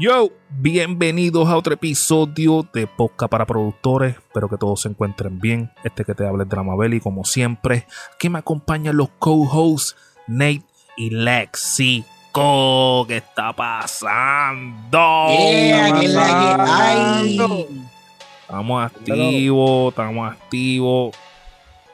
[0.00, 4.14] Yo, bienvenidos a otro episodio de Podcast para Productores.
[4.14, 5.72] Espero que todos se encuentren bien.
[5.82, 7.84] Este que te habla es Dramabelli, como siempre.
[8.14, 9.96] Aquí me acompañan los co-hosts
[10.28, 10.62] Nate
[10.96, 13.06] y Lexico.
[13.08, 15.00] ¿Qué está pasando?
[15.30, 17.66] Yeah, que que.
[18.42, 21.16] Estamos activos, estamos activos.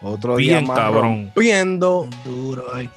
[0.02, 1.32] Otro Bien, día más cabrón.
[1.34, 2.06] rompiendo.
[2.22, 2.90] Duro, ay.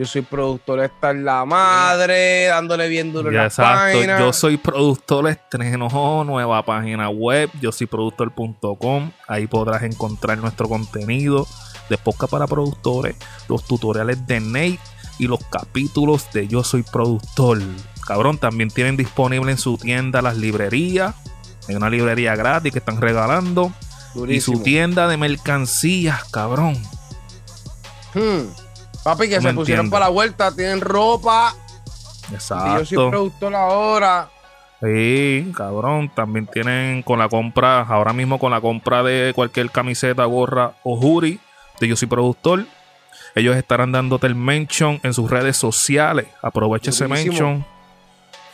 [0.00, 3.92] Yo soy productor, esta es la madre, dándole bien duro en Ya, la exacto.
[3.92, 4.18] página.
[4.18, 7.50] Yo soy productor estreno, nueva página web.
[7.60, 9.10] Yo soy productor.com.
[9.28, 11.46] Ahí podrás encontrar nuestro contenido
[11.90, 13.14] de podcast para productores,
[13.46, 14.78] los tutoriales de Nate
[15.18, 17.60] y los capítulos de Yo soy productor.
[18.06, 21.14] Cabrón, también tienen disponible en su tienda las librerías.
[21.68, 23.70] Hay una librería gratis que están regalando.
[24.26, 26.78] Y su tienda de mercancías, cabrón.
[28.14, 28.46] Hmm.
[29.04, 31.54] Papi, que No se pusieron para la vuelta, tienen ropa.
[32.28, 33.10] Y yo soy Exacto.
[33.10, 34.28] productor ahora.
[34.82, 36.10] Sí, cabrón.
[36.14, 40.98] También tienen con la compra, ahora mismo con la compra de cualquier camiseta, gorra o
[40.98, 41.38] hoodie
[41.80, 42.66] de Yo Soy Productor.
[43.34, 46.26] Ellos estarán dándote el mention en sus redes sociales.
[46.42, 47.64] Aprovecha ese mention.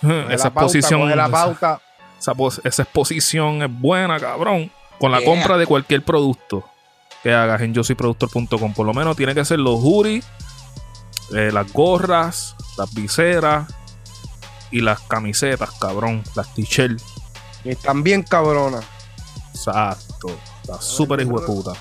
[0.00, 1.80] Coge Esa exposición, la pauta.
[2.18, 4.70] esa pos- esa exposición es buena, cabrón.
[4.98, 5.28] Con la Yeah.
[5.30, 6.64] compra de cualquier producto
[7.22, 8.72] que hagas en yo soy productor.com.
[8.74, 10.26] Por lo menos tiene que ser los hoodies,
[11.34, 13.66] eh, las gorras, las viseras
[14.70, 16.22] y las camisetas, cabrón.
[16.34, 17.04] Las t-shirts.
[17.64, 18.84] Están bien cabronas.
[19.54, 20.28] Exacto.
[20.62, 21.72] Está súper hijo de puta.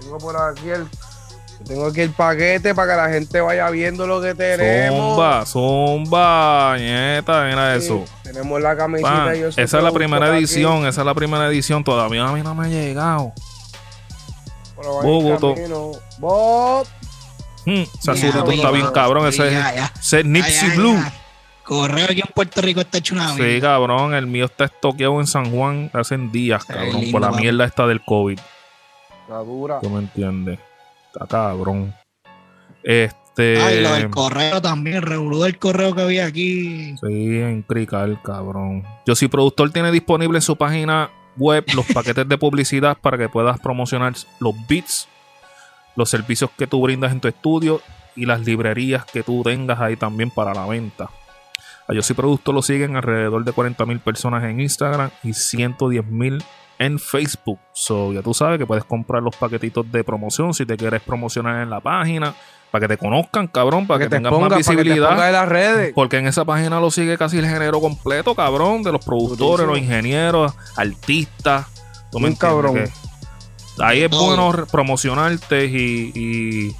[0.00, 0.84] Tengo por aquí el.
[0.84, 5.16] yo tengo aquí el paquete para que la gente vaya viendo lo que tenemos.
[5.16, 8.04] Zumba, zumba, nieta, mira Sí, eso.
[8.22, 9.24] Tenemos la camiseta.
[9.24, 10.38] Pan, Yo esa es la primera aquí.
[10.38, 11.82] edición, esa es la primera edición.
[11.84, 13.32] Todavía a mí no me ha llegado.
[14.82, 15.92] Camino.
[16.18, 16.86] Bob.
[17.64, 19.26] Hmm, está bien cabrón.
[19.28, 19.92] Ese es, Ya, ya.
[19.98, 20.94] ese es Nipsey Ya, Blue.
[20.94, 21.12] ya.
[21.64, 23.68] Correo aquí en Puerto Rico está hecho una Sí, mierda.
[23.68, 24.14] cabrón.
[24.14, 26.96] El mío está estoqueado en San Juan hace días, cabrón.
[26.96, 27.42] lindo, por la papi.
[27.42, 28.38] mierda esta del COVID.
[29.28, 29.78] La dura.
[29.80, 30.58] ¿Tú me entiendes?
[31.14, 31.94] Está cabrón.
[32.82, 33.60] Este.
[33.62, 36.96] Ay, lo del correo también, el revolú del correo que había aquí.
[36.98, 38.84] Sí, en Crical, cabrón.
[39.06, 43.28] Yo soy productor, tiene disponible en su página web los paquetes de publicidad para que
[43.28, 45.08] puedas promocionar los beats,
[45.96, 47.80] los servicios que tú brindas en tu estudio
[48.16, 51.10] y las librerías que tú tengas ahí también para la venta.
[51.88, 56.06] A Yo soy productor lo siguen alrededor de 40 mil personas en Instagram y 110
[56.06, 56.42] mil
[56.78, 57.58] en Facebook.
[57.72, 61.62] So, ya tú sabes que puedes comprar los paquetitos de promoción si te quieres promocionar
[61.62, 62.34] en la página.
[62.70, 65.10] Para que te conozcan, cabrón, para que, te tengas ponga, más te visibilidad.
[65.10, 65.92] ponga en las redes.
[65.94, 69.76] Porque en esa página lo sigue casi el género completo, cabrón, de los productores, los
[69.76, 71.66] ingenieros, artistas.
[72.10, 72.74] ¿Tú me Un cabrón.
[72.76, 72.90] Que
[73.78, 76.76] ahí es bueno promocionarte y, y-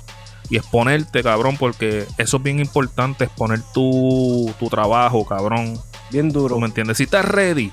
[0.50, 5.80] y exponerte, cabrón, porque eso es bien importante, exponer tu, tu trabajo, cabrón.
[6.10, 6.56] Bien duro.
[6.56, 6.98] ¿Tú me entiendes?
[6.98, 7.72] Si estás ready,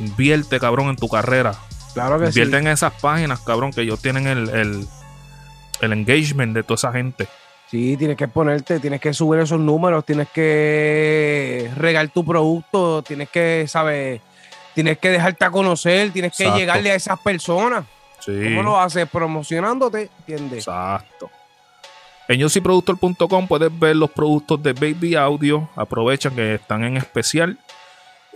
[0.00, 1.54] invierte, cabrón, en tu carrera.
[1.92, 2.40] Claro que sí.
[2.40, 4.86] Invierte en esas páginas, cabrón, que ellos tienen el, el,
[5.80, 7.28] el engagement de toda esa gente.
[7.70, 13.28] Sí, tienes que ponerte, tienes que subir esos números, tienes que regar tu producto, tienes
[13.30, 14.20] que, ¿sabes?
[14.74, 17.84] Tienes que dejarte a conocer, tienes que llegarle a esas personas.
[18.20, 18.32] Sí.
[18.44, 19.08] ¿Cómo lo haces?
[19.08, 20.66] Promocionándote, ¿entiendes?
[20.66, 21.30] Exacto.
[22.26, 25.68] En yosyproductor.com puedes ver los productos de Baby Audio.
[25.76, 27.58] Aprovechan que están en especial.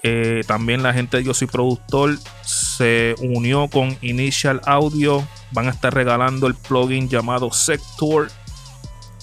[0.03, 5.27] Eh, también la gente de Yo Soy Productor se unió con Initial Audio.
[5.53, 8.29] Van a estar regalando el plugin llamado Sector,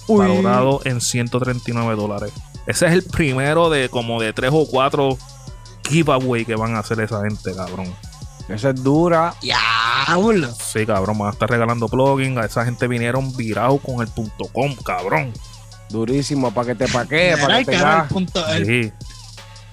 [0.08, 0.18] Uy.
[0.18, 2.32] valorado en 139 dólares.
[2.66, 5.16] Ese es el primero de como de tres o cuatro
[5.88, 7.92] giveaway que van a hacer esa gente, cabrón.
[8.48, 9.34] Esa es dura.
[9.42, 10.48] Diablo.
[10.54, 12.38] Sí, cabrón, van a estar regalando plugins.
[12.38, 15.32] A esa gente vinieron virados con el punto .com, cabrón.
[15.88, 18.02] Durísimo, para que te paquee, para el que te da.
[18.02, 18.92] el punto, el, Sí.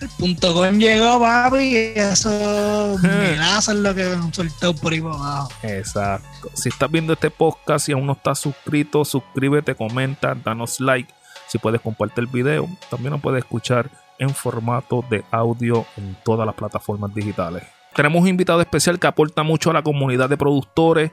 [0.01, 2.30] el punto com llegó, papi, y eso
[3.03, 5.50] amenaza es lo que han soltado por ahí para abajo.
[5.63, 6.50] Exacto.
[6.53, 11.13] Si estás viendo este podcast y aún no estás suscrito, suscríbete, comenta, danos like.
[11.47, 13.90] Si puedes compartir el video, también lo puedes escuchar
[14.23, 17.63] en formato de audio en todas las plataformas digitales.
[17.95, 21.12] Tenemos un invitado especial que aporta mucho a la comunidad de productores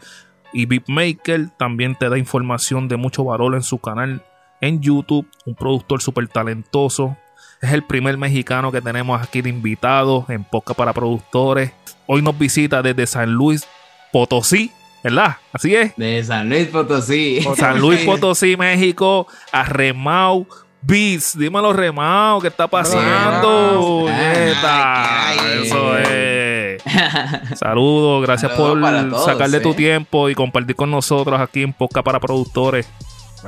[0.52, 1.50] y beatmaker.
[1.58, 4.22] También te da información de mucho valor en su canal
[4.60, 5.28] en YouTube.
[5.44, 7.16] Un productor súper talentoso.
[7.60, 11.72] Es el primer mexicano que tenemos aquí de invitado en Podcast para Productores.
[12.06, 13.68] Hoy nos visita desde San Luis
[14.10, 14.72] Potosí,
[15.04, 15.36] ¿verdad?
[15.52, 15.94] Así es.
[15.96, 17.46] De San Luis Potosí.
[17.56, 20.46] San Luis Potosí, México, a Remau
[20.82, 21.38] Beats.
[21.38, 24.06] Dímelo, Remau, ¿qué está pasando?
[24.08, 25.66] Neta, Ay, qué hay.
[25.66, 26.82] Eso es.
[27.58, 32.04] Saludos, gracias Saludos por todos, sacarle tu tiempo y compartir con nosotros aquí en Podcast
[32.04, 32.88] para Productores.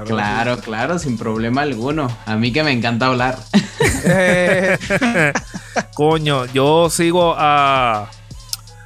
[0.07, 2.09] Claro, claro, sin problema alguno.
[2.25, 3.39] A mí que me encanta hablar.
[5.95, 8.09] Coño, yo sigo a,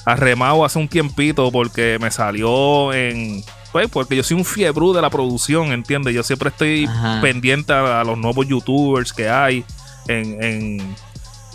[0.05, 3.45] a Remao hace un tiempito porque me salió en.
[3.77, 6.15] Pues porque yo soy un fiebrú de la producción, ¿entiendes?
[6.15, 7.21] Yo siempre estoy Ajá.
[7.21, 9.65] pendiente a, a los nuevos youtubers que hay
[10.09, 10.97] en, en,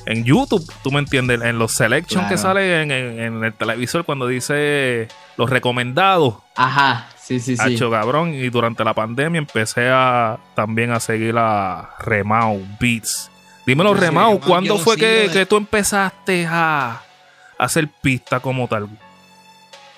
[0.05, 1.41] en YouTube, ¿tú me entiendes?
[1.41, 6.35] En los selections que salen en, el televisor cuando dice los recomendados.
[6.55, 7.75] Ajá, sí, sí, sí.
[7.75, 8.35] Hacho, cabrón.
[8.35, 13.31] Y durante la pandemia empecé a también a seguir a Remao Beats.
[13.65, 17.01] Dímelo, Remao, ¿cuándo fue que, de- que tú empezaste a
[17.57, 18.87] hacer pista como tal?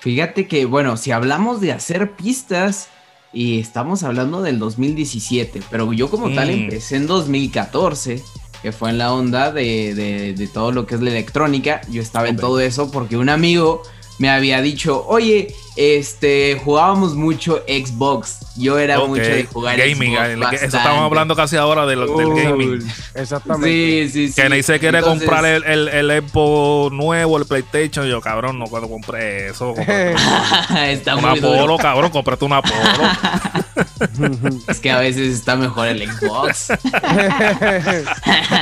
[0.04, 2.88] Fíjate que, bueno, si hablamos de hacer pistas,
[3.32, 8.22] y estamos hablando del 2017, pero yo como tal empecé en 2014,
[8.60, 11.80] que fue en la onda de, de- de todo lo que es la electrónica.
[11.90, 13.82] Yo estaba en todo eso porque un amigo
[14.18, 18.38] me había dicho, oye, este, jugábamos mucho Xbox.
[18.56, 20.14] Yo era mucho de jugar gaming.
[20.16, 22.92] Xbox eso estamos hablando casi ahora del, del Uh, gaming.
[23.16, 23.68] Exactamente.
[24.06, 24.40] Sí, sí, sí.
[24.40, 28.06] Que Ney se quiere Entonces- comprar el, el, el Xbox nuevo, el PlayStation.
[28.06, 29.74] Yo, cabrón, no puedo comprar eso.
[29.74, 31.58] cómprate Está Una muy duro.
[31.58, 32.74] Polo, cabrón, cómprate una Polo.
[34.68, 36.70] Es que a veces está mejor el Xbox.
[36.70, 36.76] Eh,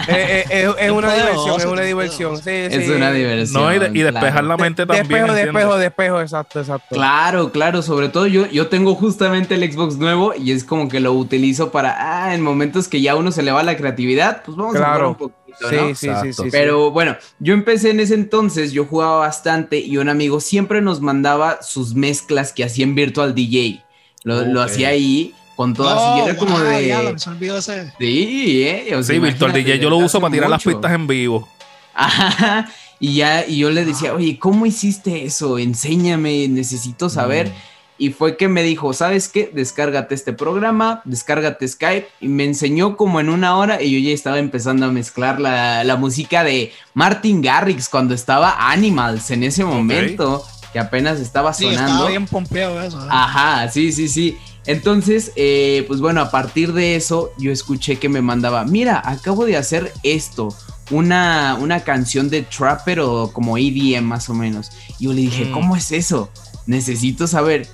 [0.09, 2.37] eh, es, es una diversión, es una diversión.
[2.39, 2.91] Sí, es sí.
[2.93, 3.63] una diversión.
[3.63, 4.47] no, y, de- y despejar claro.
[4.49, 5.09] la mente De- también.
[5.27, 5.63] Despejo, ¿entiendes?
[5.63, 6.95] despejo, despejo, exacto, exacto.
[6.95, 11.01] Claro, claro, sobre todo yo, yo tengo justamente el Xbox nuevo y es como que
[11.01, 11.97] lo utilizo para,
[12.27, 15.05] ah, en momentos que ya uno se le va la creatividad, pues vamos a jugar
[15.07, 15.89] un poquito, Sí, ¿no?
[15.89, 16.49] sí, sí, sí, sí.
[16.51, 21.01] Pero bueno, yo empecé en ese entonces, yo jugaba bastante y un amigo siempre nos
[21.03, 23.85] mandaba sus mezclas que hacía en Virtual DJ.
[24.25, 26.81] Lo, lo hacía ahí con todas Oh, y era como wow, de...
[26.81, 27.93] diablo, se olvidó ese.
[27.99, 28.95] Sí, eh.
[28.97, 30.79] o sea, Sí, Virtual DJ yo lo uso para tirar las mucho.
[30.79, 31.47] pistas en vivo.
[31.95, 32.67] Ajá.
[33.05, 35.59] Y ya, y yo le decía, oye, ¿cómo hiciste eso?
[35.59, 37.49] Enséñame, necesito saber.
[37.49, 37.53] Mm.
[37.99, 39.51] Y fue que me dijo, ¿sabes qué?
[39.53, 42.07] Descárgate este programa, descárgate Skype.
[42.21, 45.83] Y me enseñó como en una hora y yo ya estaba empezando a mezclar la,
[45.83, 51.65] la música de Martin Garrix cuando estaba Animals en ese momento, que apenas estaba Sí,
[51.65, 51.91] sonando.
[51.91, 53.05] estaba bien pompeado eso.
[53.11, 54.39] Ajá, sí, sí, sí.
[54.65, 59.45] Entonces, eh, pues bueno, a partir de eso, yo escuché que me mandaba, mira, acabo
[59.45, 60.55] de hacer esto,
[60.91, 64.71] una, una canción de trap, pero como EDM más o menos.
[64.99, 65.53] Y yo le dije, Mm.
[65.53, 66.31] ¿cómo es eso?
[66.67, 67.67] Necesito saber.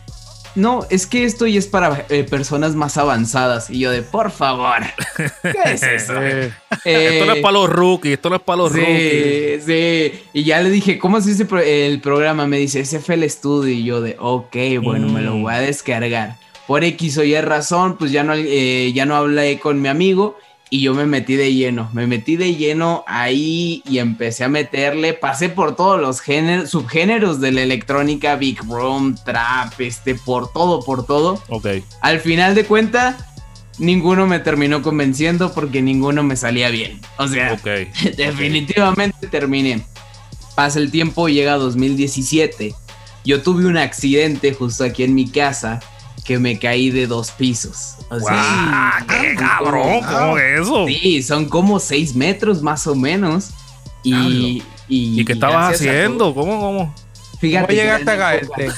[0.54, 3.70] No, es que esto ya es para eh, personas más avanzadas.
[3.70, 4.78] Y yo de, por favor,
[5.42, 6.20] ¿qué es eso?
[6.22, 6.52] Eh,
[6.84, 9.64] Esto no es para los rookies, esto no es para los rookies.
[9.64, 10.20] Sí, sí.
[10.32, 12.46] Y ya le dije, ¿cómo se dice pro- el programa?
[12.46, 13.72] Me dice, FL Studio.
[13.72, 15.42] Y yo de, ok, bueno, me lo Mm.
[15.42, 16.36] voy a descargar.
[16.66, 20.36] Por X o Y razón, pues ya no, eh, ya no hablé con mi amigo
[20.70, 21.88] y yo me metí de lleno.
[21.92, 25.14] Me metí de lleno ahí y empecé a meterle.
[25.14, 30.84] Pasé por todos los géneros, subgéneros de la electrónica, Big Room, Trap, este, por todo,
[30.84, 31.42] por todo.
[31.48, 31.66] Ok.
[32.02, 33.16] Al final de cuenta,
[33.78, 37.00] ninguno me terminó convenciendo porque ninguno me salía bien.
[37.16, 37.58] O sea.
[38.16, 39.82] Definitivamente terminé.
[40.54, 42.74] Pasa el tiempo, llega 2017.
[43.24, 45.80] Yo tuve un accidente justo aquí en mi casa
[46.28, 47.94] que me caí de dos pisos.
[48.10, 49.02] O sea.
[49.08, 50.00] ¡Qué cabrón!
[50.02, 50.86] ¿Cómo es eso?
[50.86, 53.48] sí, son como seis metros más o menos.
[54.02, 56.34] Y, y, ¿Y qué estabas haciendo?
[56.34, 56.94] ¿Cómo, cómo?
[57.40, 58.74] Fíjate, ¿Cómo llegaste a eran épocas-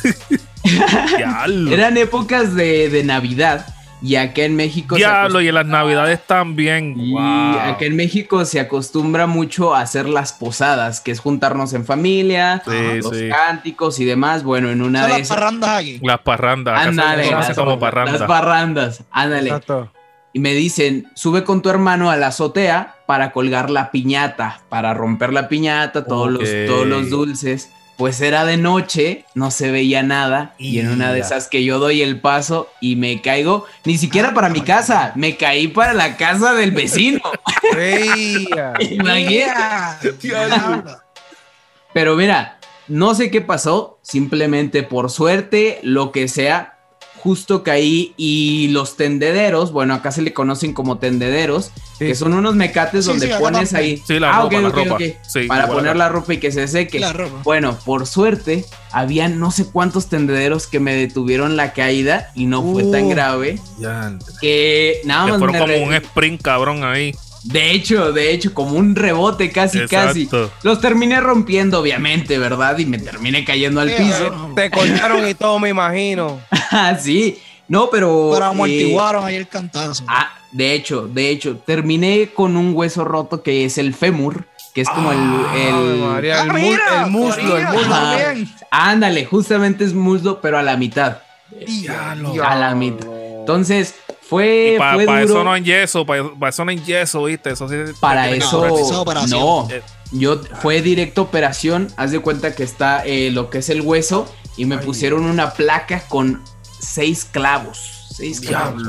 [0.63, 1.73] caerte?
[1.75, 3.67] Eran épocas de, de Navidad.
[4.03, 4.95] Y acá en México.
[4.95, 6.95] se Diablo, y en las acostumbra- navidades también.
[6.99, 7.21] Y Wow.
[7.21, 12.63] acá en México se acostumbra mucho a hacer las posadas, que es juntarnos en familia,
[12.65, 12.71] Sí,
[13.03, 13.29] los sí.
[13.29, 14.43] cánticos y demás.
[14.43, 15.37] Bueno, en una Son de las esas.
[15.37, 16.01] parrandas aquí.
[16.03, 16.87] Las parrandas.
[16.87, 18.27] Ándale, las, como las parranda.
[18.27, 19.49] parrandas, ándale.
[19.51, 19.93] Exacto.
[20.33, 24.95] Y me dicen, sube con tu hermano a la azotea para colgar la piñata, para
[24.95, 27.69] romper la piñata, todos, los, todos los dulces.
[28.01, 30.55] Pues era de noche, no se veía nada.
[30.57, 34.33] Y en una de esas que yo doy el paso y me caigo, ni siquiera
[34.33, 37.21] para mi casa, me caí para la casa del vecino.
[38.91, 40.15] Imagínate.
[41.93, 46.79] Pero mira, no sé qué pasó, simplemente por suerte, lo que sea,
[47.23, 52.07] justo caí y los tendederos, bueno, acá se le conocen como tendederos, Sí.
[52.07, 54.03] que son unos mecates Sí, donde sí, pones ahí.
[54.07, 54.95] Sí, la Ah, ropa, ok, la ok, ropa.
[54.95, 55.03] ok.
[55.29, 56.99] Sí, para poner la ropa y que se seque.
[56.99, 57.41] La ropa.
[57.45, 62.63] Bueno, por suerte, había no sé cuántos tendederos que me detuvieron la caída y no
[62.63, 63.09] fue tan Uh.
[63.11, 64.35] grave Diantre.
[64.41, 67.15] que nada más fueron como un sprint cabrón ahí.
[67.45, 70.29] De hecho, de hecho, como un rebote casi, casi.
[70.63, 72.77] Los terminé rompiendo, obviamente, ¿verdad?
[72.79, 74.19] Y me terminé cayendo al Sí, piso.
[74.29, 76.41] bueno, Te cortaron y todo, me imagino.
[76.73, 77.39] Ah, sí.
[77.67, 78.31] No, pero.
[78.33, 80.05] Pero eh, amortiguaron ahí el cantazo.
[80.07, 84.45] ah, de hecho, de hecho, terminé con un hueso roto que es el fémur,
[84.75, 85.19] que es como el.
[85.19, 87.71] Ave el- María, el, Ah, mu- mira, el muslo, el María.
[87.81, 87.95] muslo.
[87.95, 88.55] También.
[88.71, 91.19] Ándale, justamente es muslo, pero a la mitad.
[91.67, 92.35] Diablo.
[92.45, 93.09] A la mitad.
[93.41, 93.95] Entonces,
[94.31, 95.19] fue, Para fue duro.
[95.19, 97.51] eso no en yeso, para eso no en yeso, ¿viste?
[97.51, 97.75] Eso sí.
[97.99, 98.63] para eso.
[99.01, 99.41] operación.
[99.41, 99.69] No.
[100.13, 104.33] Yo fue directo operación, haz de cuenta que está eh, lo que es el hueso
[104.57, 104.85] y me Ay.
[104.87, 106.43] pusieron una placa con
[106.79, 108.07] seis clavos.
[108.15, 108.83] Seis clavos.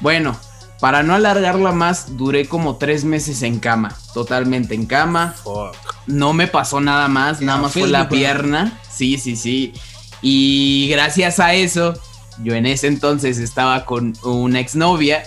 [0.00, 0.34] Bueno,
[0.80, 5.34] para no alargarla más, duré como tres meses en cama, totalmente en cama.
[5.44, 5.76] Fuck.
[6.06, 8.80] No me pasó nada más, nada más fue la pierna.
[8.90, 9.74] Sí, sí, sí.
[10.22, 11.94] Y gracias a eso,
[12.42, 15.22] yo en ese entonces estaba con una exnovia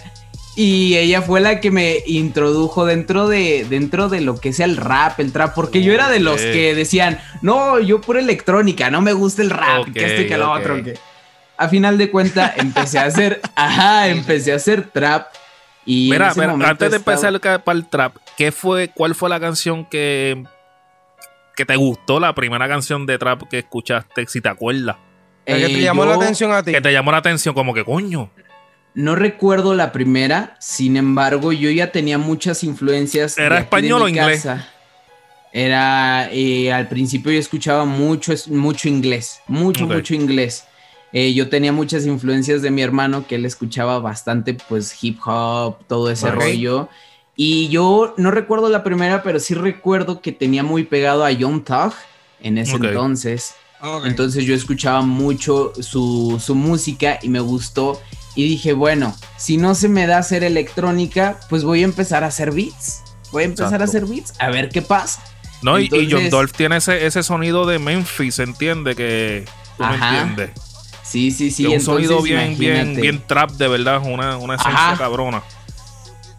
[0.56, 4.76] y ella fue la que me introdujo dentro de dentro de lo que es el
[4.76, 9.02] rap, el trap, porque yo era de los que decían, "No, yo por electrónica, no
[9.02, 10.98] me gusta el rap, Ok, que esto y que lo otro." que-".
[11.58, 15.28] A final de cuentas empecé a hacer, ajá, empecé a hacer trap
[15.86, 16.38] y Mira, antes
[16.92, 20.44] de estaba- empezar para el trap, ¿qué fue, ¿cuál fue la canción que,
[21.56, 22.20] que te gustó?
[22.20, 24.98] La primera canción de trap que escuchaste, si te acuerdas.
[25.48, 26.72] Que Eh, te llamó la atención a ti.
[26.72, 28.30] Que te llamó la atención, como que coño.
[28.94, 33.38] No recuerdo la primera, sin embargo, yo ya tenía muchas influencias.
[33.38, 34.44] ¿Era de aquí de español mi o inglés?
[34.44, 34.68] casa.
[35.54, 40.66] Era, eh, al principio yo escuchaba mucho, mucho inglés, mucho, mucho inglés.
[41.14, 45.78] Eh, yo tenía muchas influencias de mi hermano, que él escuchaba bastante, pues, hip hop,
[45.88, 46.90] todo ese rollo.
[47.36, 51.64] Y yo no recuerdo la primera, pero sí recuerdo que tenía muy pegado a Young
[51.64, 51.94] Thug
[52.42, 53.56] en ese entonces.
[54.06, 58.02] Entonces yo escuchaba mucho su, su música y me gustó.
[58.36, 62.28] Y dije, bueno, si no se me da hacer electrónica, pues voy a empezar a
[62.28, 63.02] hacer beats.
[63.32, 63.84] Voy a empezar Exacto.
[63.84, 65.22] a hacer beats, a ver qué pasa.
[65.62, 68.96] No, y- y John Dolph tiene ese, ese sonido de Memphis, ¿entiende?
[68.96, 69.46] Que
[69.78, 70.22] tú me Ajá.
[70.22, 70.52] entiendes.
[71.04, 71.66] Sí, sí, sí.
[71.66, 74.98] Un entonces, sonido bien, bien, bien trap, de verdad, una, una esencia Ajá.
[74.98, 75.42] cabrona.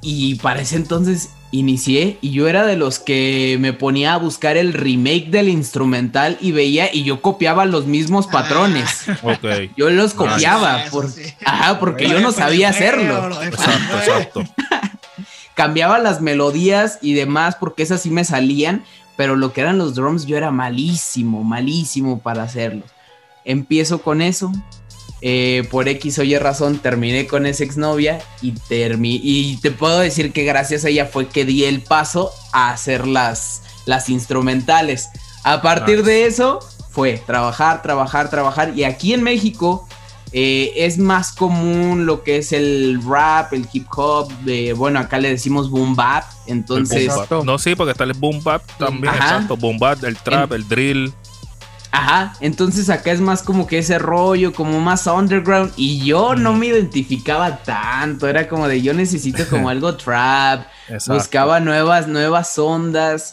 [0.01, 4.57] Y para ese entonces inicié y yo era de los que me ponía a buscar
[4.57, 9.05] el remake del instrumental y veía y yo copiaba los mismos patrones.
[9.23, 9.73] Ok.
[9.77, 10.83] Yo los Ah, copiaba.
[10.83, 11.23] eso por- sí.
[11.45, 13.43] Ajá, porque Lo yo no sabía Felipe, hacerlo.
[13.43, 14.45] Exacto, exacto.
[15.55, 18.85] cambiaba las melodías y demás porque esas sí me salían,
[19.17, 22.91] pero lo que eran los drums yo era malísimo, malísimo para hacerlos.
[23.45, 24.53] Empiezo con eso,
[25.21, 29.99] eh, por X o Y razón terminé con esa exnovia y, termi y te puedo
[29.99, 35.09] decir que gracias a ella fue que di el paso a hacer las, las instrumentales.
[35.45, 36.61] A partir de eso
[36.91, 39.89] fue trabajar, trabajar, trabajar y aquí en México
[40.33, 45.19] eh, es más común lo que es el rap, el hip hop, eh, bueno, acá
[45.19, 47.17] le decimos boom bap, entonces, boom bap.
[47.17, 47.45] Exacto.
[47.45, 49.25] No, sí, porque está el boom bap también, Ajá.
[49.25, 49.57] exacto.
[49.57, 51.15] Boom bap, el trap, el drill.
[51.91, 56.53] Ajá, entonces acá es más como que ese rollo, como más underground y yo no
[56.55, 61.15] me identificaba tanto, era como de yo necesito como algo trap, Exacto.
[61.15, 63.33] buscaba nuevas, nuevas ondas.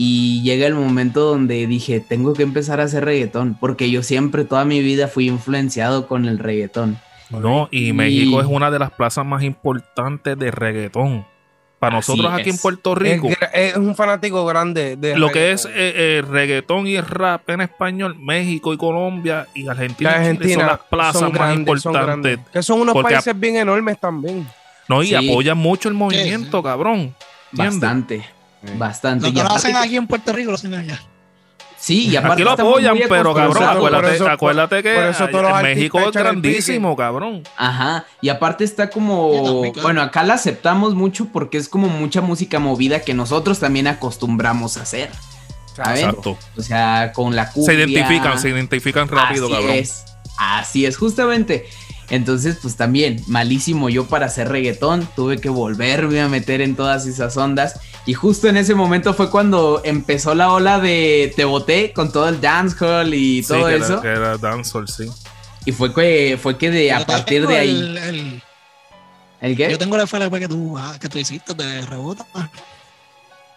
[0.00, 4.44] Y llega el momento donde dije, tengo que empezar a hacer reggaetón, porque yo siempre,
[4.44, 6.98] toda mi vida, fui influenciado con el reggaetón.
[7.30, 11.26] No, y Y- México es una de las plazas más importantes de reggaetón.
[11.78, 12.58] Para Así nosotros aquí en.
[12.58, 15.80] Puerto Rico, es un fanático grande de lo que es reggaetón.
[15.80, 21.20] eh, eh, reggaetón y rap en español, México y Colombia y Argentina, son las plazas
[21.20, 22.38] son más grandes, importantes.
[22.52, 24.46] Que son unos a- países bien enormes también.
[24.88, 25.14] No, y Sí.
[25.14, 27.14] apoyan mucho el movimiento, cabrón.
[27.52, 27.80] ¿Entiendes?
[27.80, 28.24] Bastante,
[28.76, 29.22] bastante.
[29.22, 31.00] Lo Y que lo hacen aquí en Puerto Rico lo hacen allá.
[31.78, 35.62] Sí, y aparte Aquí lo apoyan, muy pero cabrón, acuérdate, eso- acuérdate que eso en
[35.62, 37.44] México es grandísimo, cabrón.
[37.56, 42.58] Ajá, y aparte está como, bueno, acá la aceptamos mucho porque es como mucha música
[42.58, 45.10] movida que nosotros también acostumbramos a hacer,
[45.76, 46.06] ¿saben?
[46.06, 46.36] Exacto.
[46.56, 47.72] O sea, con la cumbia.
[47.72, 49.70] Se identifican, se identifican rápido, así cabrón.
[49.76, 50.04] es,
[50.36, 51.66] así es, justamente.
[52.10, 57.06] Entonces, pues también, malísimo yo para hacer reggaetón, tuve que volverme a meter en todas
[57.06, 57.78] esas ondas.
[58.06, 62.28] Y justo en ese momento fue cuando empezó la ola de Te Boté con todo
[62.28, 64.00] el dancehall y Sí, todo que era- eso.
[64.00, 65.04] que era dancehall, sí.
[65.66, 67.70] Y fue que, fue que de a Yo partir de ahí.
[67.78, 68.42] el- el-
[69.40, 69.70] ¿El qué?
[69.70, 72.26] yo tengo el FLP que tú, ah, que tú hiciste de rebota.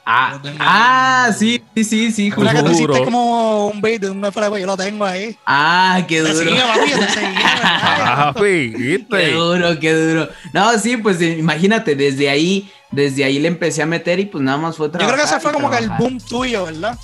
[0.05, 2.93] Ah, yo tengo- ah, sí, sí, sí, sí, Una que tú Juro.
[2.93, 5.38] hiciste como un beat de un FLP, yo lo tengo ahí.
[5.46, 6.34] Ah, qué duro.
[6.34, 7.39] seguía, papi, te seguía.
[8.03, 10.29] Ah, Qué duro, qué duro.
[10.53, 14.43] No, sí, pues eh, imagínate, desde ahí, desde ahí le empecé a meter y pues
[14.43, 15.15] nada más fue Yo trabajar.
[15.15, 16.98] creo que ese fue como que el boom tuyo, ¿verdad?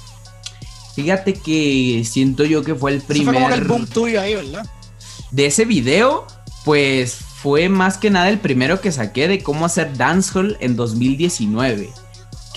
[0.96, 4.20] Fíjate que siento yo que fue el Ese fue como que primer el boom tuyo
[4.22, 4.66] ahí, ¿verdad?
[5.30, 6.26] de ese video,
[6.66, 11.90] pues fue más que nada el primero que saqué de cómo hacer dancehall en 2019.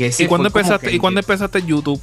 [0.00, 2.00] Que ese ¿Y cuándo empezaste, que- ¿y cuándo empezaste en YouTube?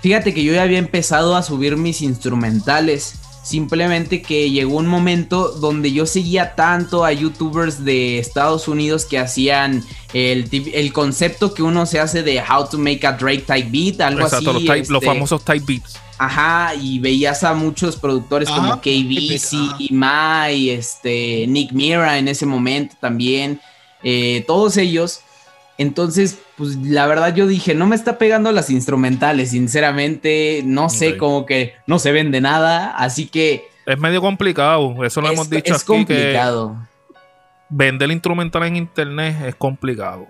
[0.00, 3.16] Fíjate que yo ya había empezado a subir mis instrumentales.
[3.42, 9.18] Simplemente que llegó un momento donde yo seguía tanto a youtubers de Estados Unidos que
[9.18, 9.84] hacían
[10.14, 14.00] el, el concepto que uno se hace de how to make a Drake type beat,
[14.00, 14.60] algo Exacto, así.
[14.60, 15.96] los, type- los este, famosos type beats.
[16.16, 19.52] Ajá, y veías a muchos productores Ajá, como KBC.
[19.80, 23.60] Imai, este, Nick Mira en ese momento también.
[24.02, 25.20] eh, todos ellos.
[25.80, 31.12] Entonces, pues la verdad yo dije, no me está pegando las instrumentales, sinceramente, no sé,
[31.12, 31.16] Ok.
[31.16, 35.02] como que no se vende nada, así que Es medio complicado.
[35.04, 36.76] Eso lo es, hemos dicho es aquí que complicado.
[37.70, 40.26] vender instrumental en internet es complicado.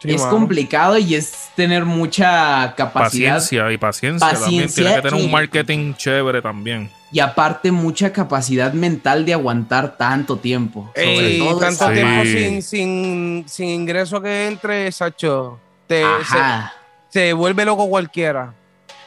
[0.00, 4.68] Sí, es complicado y es tener mucha capacidad Paciencia y paciencia, también.
[4.72, 6.90] Tiene que tener y- un marketing chévere también.
[7.12, 10.90] y aparte mucha capacidad mental de aguantar tanto tiempo.
[10.94, 11.92] Sobre Ey, todo tanto Sí.
[11.94, 12.48] tiempo parte.
[12.50, 15.58] sin, sin, sin ingreso que entre, Sacho.
[15.86, 16.38] Te, se,
[17.20, 18.52] se vuelve loco cualquiera.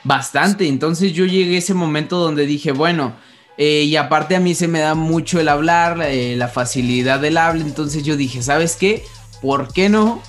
[0.04, 0.68] Bastante.
[0.68, 3.14] Entonces yo llegué a ese momento donde dije, bueno,
[3.58, 7.38] eh, y aparte a mí se me da mucho el hablar, eh, la facilidad del
[7.38, 7.62] habla.
[7.64, 9.04] Entonces yo dije, ¿sabes qué?
[9.42, 10.22] ¿Por qué no?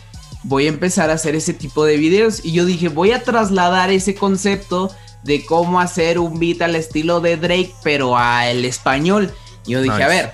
[0.42, 2.44] Voy a empezar a hacer ese tipo de videos.
[2.44, 4.90] Y yo dije, voy a trasladar ese concepto
[5.22, 9.32] de cómo hacer un beat al estilo de Drake, pero al español.
[9.66, 10.04] Y yo dije, Nice.
[10.04, 10.32] a ver,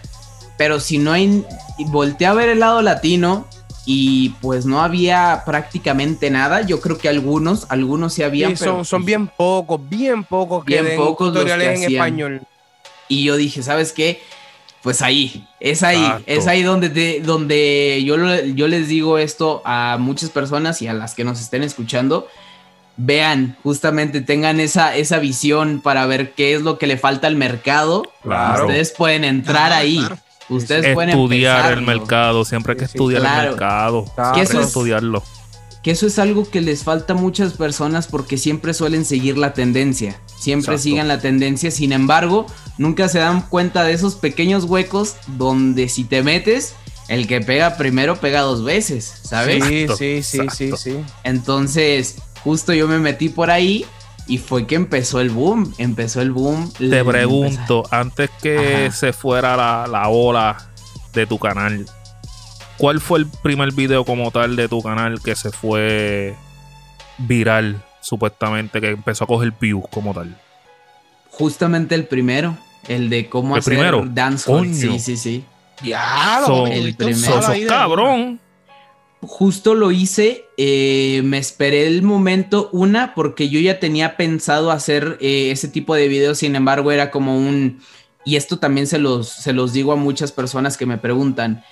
[0.56, 1.44] pero si no hay...
[1.78, 3.46] y Volteé a ver el lado latino.
[3.88, 6.62] Y pues no había prácticamente nada.
[6.62, 8.50] Yo creo que algunos, algunos sí habían.
[8.50, 11.66] Sí, pero, son, son pues, bien pocos, bien pocos que Bien den pocos los tutoriales
[11.66, 12.02] que en hacían.
[12.02, 12.42] español.
[13.08, 14.20] Y yo dije, ¿sabes qué?
[14.86, 16.22] Pues ahí, es ahí, Exacto.
[16.28, 20.86] es ahí donde, te- donde yo, lo- yo les digo esto a muchas personas y
[20.86, 22.28] a las que nos estén escuchando.
[22.96, 27.34] Vean, justamente tengan esa, esa visión para ver qué es lo que le falta al
[27.34, 28.04] mercado.
[28.22, 28.66] Claro.
[28.66, 29.98] Ustedes pueden entrar Claro, ahí.
[29.98, 30.18] claro.
[30.50, 32.44] Ustedes pueden Estudiar el mercado.
[32.44, 33.42] Siempre hay que Sí, sí, estudiar claro.
[33.42, 34.04] el mercado.
[34.14, 34.34] Claro.
[34.36, 35.22] Siempre hay que estudiarlo.
[35.86, 39.52] Que eso es algo que les falta a muchas personas porque siempre suelen seguir la
[39.52, 40.20] tendencia.
[40.36, 40.82] Siempre Exacto.
[40.82, 41.70] siguen la tendencia.
[41.70, 42.44] Sin embargo,
[42.76, 46.74] nunca se dan cuenta de esos pequeños huecos donde si te metes,
[47.06, 49.64] el que pega primero pega dos veces, ¿sabes?
[49.64, 50.76] Sí, Exacto, sí, sí, sí, exacto.
[50.76, 50.96] sí.
[51.22, 53.86] Entonces, justo yo me metí por ahí
[54.26, 55.72] y fue que empezó el boom.
[55.78, 56.68] Empezó el boom.
[56.72, 58.90] Te pregunto, antes que Ajá.
[58.90, 60.68] se fuera la, la ola
[61.12, 61.86] de tu canal,
[62.78, 66.34] ¿cuál fue el primer video como tal de tu canal que se fue
[67.18, 70.36] viral, supuestamente, que empezó a coger views como tal?
[71.30, 72.56] Justamente el primero.
[72.88, 74.04] El de cómo ¿El hacer primero?
[74.08, 74.72] dancehall.
[74.72, 75.44] Sí, sí, sí.
[75.82, 77.42] Ya, So- el primero.
[77.42, 78.40] So- cabrón.
[79.22, 85.16] Justo lo hice, eh, me esperé el momento, una, porque yo ya tenía pensado hacer
[85.20, 87.80] eh, ese tipo de videos, sin embargo era como un,
[88.24, 91.64] y esto también se los, se los digo a muchas personas que me preguntan,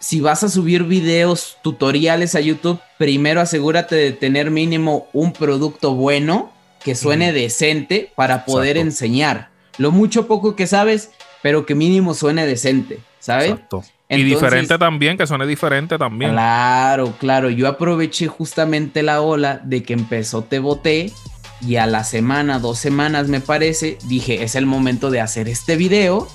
[0.00, 5.94] si vas a subir videos tutoriales a YouTube, primero asegúrate de tener mínimo un producto
[5.94, 6.50] bueno,
[6.82, 8.88] que suene decente para poder Exacto.
[8.88, 9.50] enseñar.
[9.76, 11.10] Lo mucho poco que sabes,
[11.42, 13.50] pero que mínimo suene decente, ¿sabes?
[13.50, 13.84] Exacto.
[14.08, 16.32] y diferente también, que suene diferente también.
[16.32, 17.50] Claro, claro.
[17.50, 21.12] Yo aproveché justamente la ola de que empezó Te Boté
[21.60, 25.76] y a la semana, dos semanas me parece, dije, es el momento de hacer este
[25.76, 26.26] video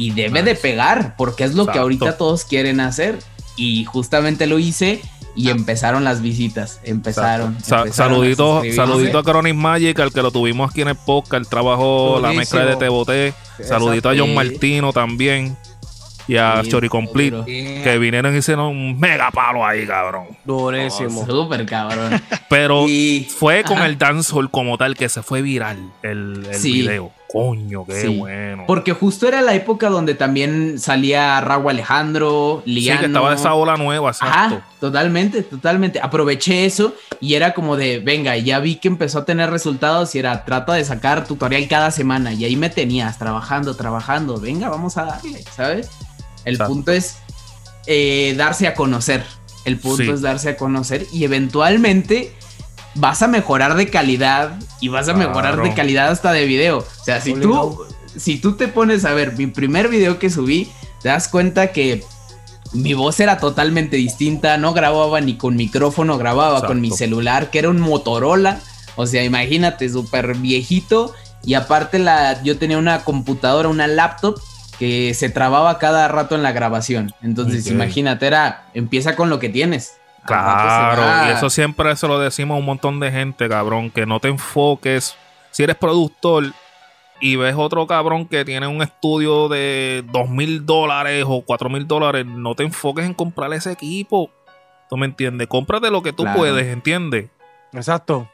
[0.00, 3.18] y debe de pegar porque es lo que ahorita todos quieren hacer.
[3.56, 5.02] Y justamente lo hice
[5.36, 7.58] y empezaron las visitas, empezaron.
[7.62, 12.18] Saludito, saludito a Chronic Magic, al que lo tuvimos aquí en el podcast, el trabajo,
[12.22, 12.76] la mezcla de.
[12.76, 13.34] Teboté.
[13.62, 14.34] Saludito a John.
[14.34, 15.56] Martino también.
[16.28, 17.44] Y a Sí, Chori Complete, duro.
[17.44, 20.26] que vinieron y hicieron un mega palo ahí, cabrón.
[20.44, 21.22] Durísimo.
[21.22, 22.22] Oh, súper cabrón.
[22.48, 23.86] Pero Y- fue con ajá.
[23.86, 26.72] el dancehall como tal que se fue viral el, el Sí.
[26.72, 27.10] video.
[27.32, 28.18] Coño, qué Sí.
[28.18, 28.64] bueno.
[28.66, 33.00] Porque justo era la época donde también salía Raúl Alejandro, sí, Liano.
[33.00, 34.36] que estaba esa ola nueva, exacto.
[34.56, 36.00] Ajá, totalmente, totalmente.
[36.02, 40.18] Aproveché eso y era como de, venga, ya vi que empezó a tener resultados y
[40.18, 44.96] era, trata de sacar tutorial cada semana y ahí me tenías trabajando, trabajando, venga, vamos
[44.96, 45.88] a darle, ¿sabes?
[46.44, 46.72] El Exacto.
[46.72, 47.18] punto es
[47.86, 49.24] eh, darse a conocer,
[49.64, 50.10] el punto Sí.
[50.10, 52.32] es darse a conocer y eventualmente
[52.94, 56.78] vas a mejorar de calidad y vas a mejorar de calidad hasta de video.
[56.78, 57.84] O sea, si tú,
[58.16, 60.70] si tú te pones a ver mi primer video que subí,
[61.02, 62.04] te das cuenta que
[62.72, 67.58] mi voz era totalmente distinta, no grababa ni con micrófono, grababa con mi celular, que
[67.58, 68.60] era un Motorola.
[68.96, 71.14] O sea, imagínate, súper viejito.
[71.42, 74.40] Y aparte la, yo tenía una computadora, una laptop
[74.78, 77.12] que se trababa cada rato en la grabación.
[77.22, 79.99] Entonces, imagínate, era, empieza con lo que tienes.
[80.34, 84.20] Claro, y eso siempre se lo decimos a un montón de gente, cabrón, que no
[84.20, 85.16] te enfoques.
[85.50, 86.52] Si eres productor
[87.20, 91.86] y ves otro cabrón que tiene un estudio de dos mil dólares o cuatro mil
[91.86, 94.30] dólares, no te enfoques en comprar ese equipo.
[94.88, 95.46] ¿Tú me entiendes?
[95.48, 96.38] Cómprate lo que tú Claro.
[96.38, 97.28] puedes, ¿entiendes?
[97.72, 98.28] Exacto.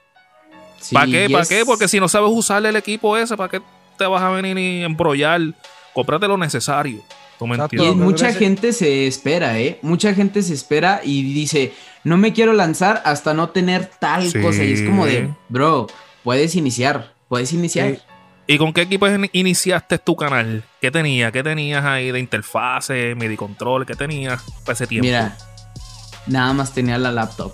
[0.78, 1.28] Sí, ¿Para qué?
[1.30, 1.64] ¿Para es- qué?
[1.66, 3.60] Porque si no sabes usarle el equipo ese, ¿para qué
[3.98, 5.40] te vas a venir y embrollar?
[5.94, 7.00] Cómprate lo necesario.
[7.38, 7.76] ¿Tú me Exacto.
[7.76, 8.04] Y entiendes?
[8.04, 9.78] Mucha gente se espera, ¿eh?
[9.82, 11.72] Mucha gente se espera y dice,
[12.04, 14.40] no me quiero lanzar hasta no tener tal Sí.
[14.40, 14.64] cosa.
[14.64, 15.86] Y es como de, bro,
[16.24, 17.94] puedes iniciar, puedes iniciar.
[17.96, 18.00] Sí.
[18.48, 20.62] ¿Y con qué equipo in- iniciaste tu canal?
[20.80, 21.32] ¿Qué tenías?
[21.32, 23.84] ¿Qué tenías ahí de interfase, MIDI control?
[23.84, 25.04] ¿Qué tenías para ese tiempo?
[25.06, 25.36] Mira,
[26.26, 27.52] nada más tenía la laptop.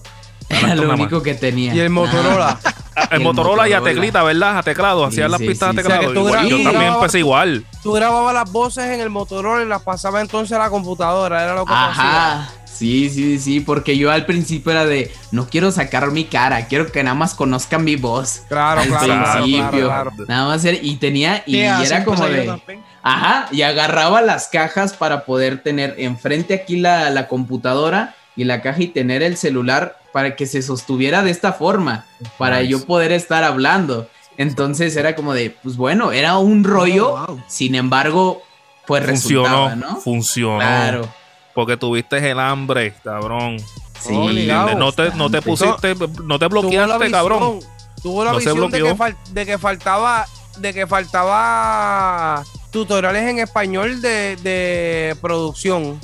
[0.52, 1.74] Era lo único que tenía.
[1.74, 2.58] Y el Motorola.
[2.94, 3.94] Ah, El El Motorola y a Motorola.
[4.00, 4.58] teclita, ¿verdad?
[4.58, 5.78] A teclado, Sí, hacían las sí, pistas sí.
[5.80, 6.14] O sea, teclado.
[6.14, 7.64] Igual, yo también empecé igual.
[7.82, 11.42] Tú grababas las voces en el Motorola y las pasaba entonces a la computadora.
[11.42, 11.72] Era lo que.
[11.72, 12.50] Ajá.
[12.64, 16.90] Sí, sí, sí, porque yo al principio era de, no quiero sacar mi cara, quiero
[16.90, 18.42] que nada más conozcan mi voz.
[18.48, 19.06] Claro, al claro,
[19.44, 19.86] principio.
[19.86, 20.24] claro, claro.
[20.26, 24.48] Nada más era, y tenía, y Sí, era como yo de, ajá, y agarraba las
[24.48, 29.36] cajas para poder tener enfrente aquí la, la computadora y la caja y tener el
[29.36, 32.04] celular para que se sostuviera de esta forma,
[32.38, 32.68] para Nice.
[32.70, 34.08] yo poder estar hablando.
[34.38, 37.42] Entonces era como de, pues bueno, era un rollo, Oh, wow.
[37.46, 38.42] sin embargo,
[38.86, 39.96] pues Funcionó, resultaba, ¿no?
[40.00, 40.58] funcionó.
[40.58, 41.08] Claro.
[41.54, 43.58] Porque tuviste el hambre, cabrón.
[44.00, 44.74] Sí, Obligado.
[44.78, 47.60] No te, no te pusiste, no te Tuvo la bloqueaste, visión, cabrón.
[48.02, 48.96] Tuvo la No visión de que, bloqueó.
[48.96, 50.26] fal- de que faltaba
[50.58, 56.00] de que faltaba tutoriales en español de, de producción.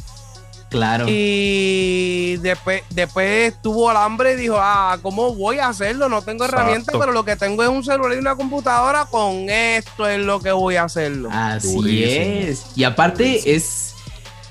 [0.68, 1.06] Claro.
[1.08, 6.08] Y después, después tuvo el hambre y dijo, ah, ¿cómo voy a hacerlo?
[6.08, 10.06] No tengo herramientas, pero lo que tengo es un celular y una computadora, con esto
[10.06, 11.30] es lo que voy a hacerlo.
[11.32, 12.24] Así Durísimo.
[12.50, 12.66] es.
[12.76, 13.94] Y aparte es,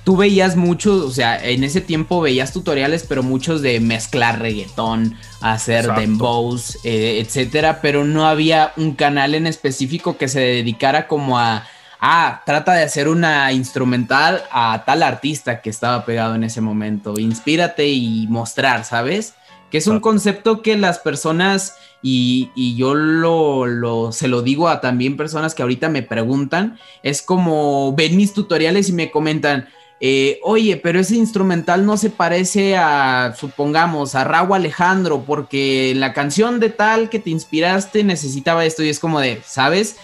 [0.03, 5.15] tú veías mucho, o sea, en ese tiempo veías tutoriales, pero muchos de mezclar reggaetón,
[5.41, 6.01] hacer Exacto.
[6.01, 11.67] dembows, eh, etcétera, pero no había un canal en específico que se dedicara como a,
[11.99, 17.19] ah, trata de hacer una instrumental a tal artista que estaba pegado en ese momento,
[17.19, 19.33] inspírate y mostrar, ¿sabes?
[19.71, 24.69] Que es un concepto que las personas, y, y yo lo, lo- se lo digo
[24.69, 29.67] a también personas que ahorita me preguntan, es como ven mis tutoriales y me comentan,
[29.99, 36.13] eh, oye, pero ese instrumental no se parece a, supongamos, a Raúl Alejandro, porque la
[36.13, 39.97] canción de tal que te inspiraste necesitaba esto y es como de, ¿sabes?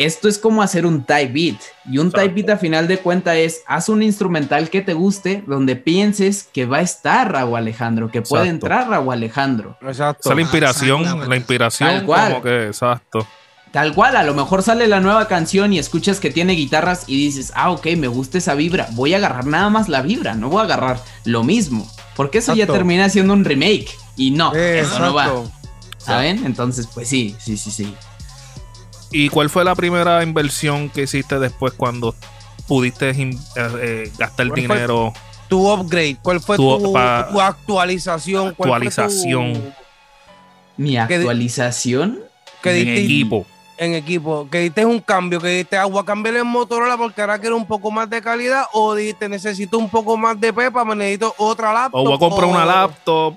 [0.00, 1.60] Esto es como hacer un type beat.
[1.84, 5.44] Y un type beat a final de cuenta es, haz un instrumental que te guste,
[5.46, 8.66] donde pienses que va a estar Raúl Alejandro, que puede Exacto.
[8.66, 9.76] entrar Raúl Alejandro.
[9.82, 10.20] Exacto.
[10.20, 12.32] Esa es la inspiración, la inspiración Tal cual.
[12.32, 13.26] como que, exacto.
[13.72, 17.18] Tal cual, a lo mejor sale la nueva canción y escuchas que tiene guitarras y
[17.18, 20.48] dices, ah, ok, me gusta esa vibra, voy a agarrar nada más la vibra, no
[20.48, 21.86] voy a agarrar lo mismo,
[22.16, 25.30] porque eso ya termina siendo un remake y no, eso no va.
[25.98, 26.46] ¿saben?
[26.46, 27.94] Entonces, pues sí, sí, sí, sí.
[29.12, 32.14] ¿Y cuál fue la primera inversión que hiciste después cuando
[32.68, 35.12] pudiste eh, eh, gastar dinero?
[35.48, 38.54] Tu upgrade, ¿cuál fue Tu- tu, pa- tu actualización?
[38.54, 39.74] ¿Cuál fue tu- Actualización.
[40.76, 42.20] Mi actualización,
[42.62, 43.46] que en diste equipo.
[43.76, 47.56] en equipo, que diste un cambio, que diste agua, cambiar el Motorola porque ahora quiero
[47.56, 51.34] un poco más de calidad o dijiste necesito un poco más de pepa, me necesito
[51.38, 52.00] otra laptop.
[52.00, 53.34] O voy a comprar o- una laptop,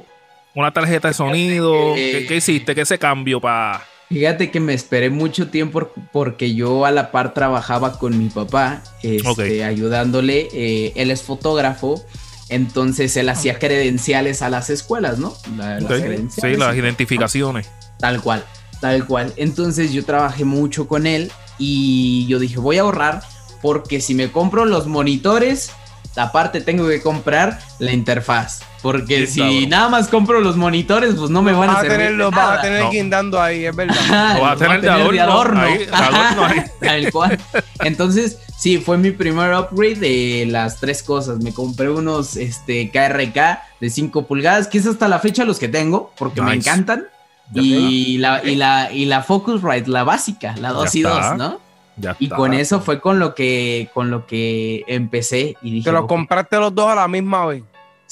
[0.54, 1.96] una tarjeta de sonido.
[1.96, 2.76] que- ¿Qué, qué hiciste?
[2.76, 3.82] ¿Qué ese cambio para...?
[4.14, 8.82] Fíjate que me esperé mucho tiempo porque yo a la par trabajaba con mi papá,
[9.02, 12.04] este, ayudándole, eh, él es fotógrafo.
[12.50, 15.34] Entonces él hacía credenciales a las escuelas, ¿no?
[15.58, 15.90] La- las.
[15.98, 17.70] Sí, las identificaciones.
[18.00, 18.44] Tal cual,
[18.82, 19.34] tal cual.
[19.38, 23.24] Entonces yo trabajé mucho con él y yo dije, voy a ahorrar
[23.62, 25.72] porque si me compro los monitores,
[26.16, 28.62] aparte tengo que comprar la interfaz.
[28.84, 31.98] Porque Sí, si nada más compro los monitores, pues no me van a a servir.
[31.98, 32.92] tener, los vas a tener No.
[32.92, 33.96] guindando ahí, es verdad.
[33.98, 36.64] Ajá, Lo vas a tener de adorno, ahí, de adorno ahí.
[36.82, 37.40] Tal cual.
[37.80, 41.40] Entonces, sí, fue mi primer upgrade de las tres cosas.
[41.40, 45.70] Me compré unos este, KRK de 5 pulgadas, que es hasta la fecha los que
[45.70, 47.06] tengo, porque me encantan.
[47.54, 51.30] Y la, y, la, y la Focusrite, la básica, la 2 y está.
[51.30, 51.60] 2, ¿no?
[51.98, 52.36] Ya Y está.
[52.36, 56.10] con eso fue con lo que, con lo que empecé y dije, Te los "Ok".
[56.10, 57.64] compraste los dos a la misma vez.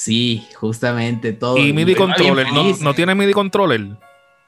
[0.01, 1.57] Sí, justamente todo.
[1.57, 2.47] Y MIDI controller.
[2.81, 3.87] ¿No, tiene MIDI controller?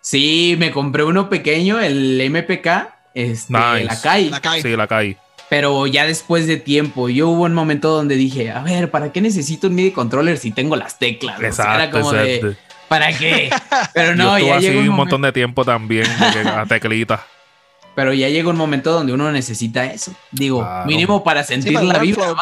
[0.01, 2.67] Sí, me compré uno pequeño, el MPK,
[3.13, 3.85] este, Nice.
[3.85, 4.29] la CAI.
[4.29, 4.61] La cae.
[4.61, 5.17] Sí, la caí.
[5.49, 9.21] Pero ya después de tiempo, yo hubo un momento donde dije, a ver, ¿para qué
[9.21, 11.37] necesito un MIDI controller si tengo las teclas?
[11.37, 12.47] O sea, Exacto, era como exacto.
[12.49, 12.55] de,
[12.87, 13.49] ¿para qué?
[13.93, 16.41] Pero Yo no, estuve ya así llegó un un montón momento, de tiempo también, de
[16.41, 17.25] que a teclita.
[17.95, 20.15] pero ya llega un momento donde uno necesita eso.
[20.31, 20.87] Digo, Claro.
[20.87, 22.33] mínimo para sentir la vibra.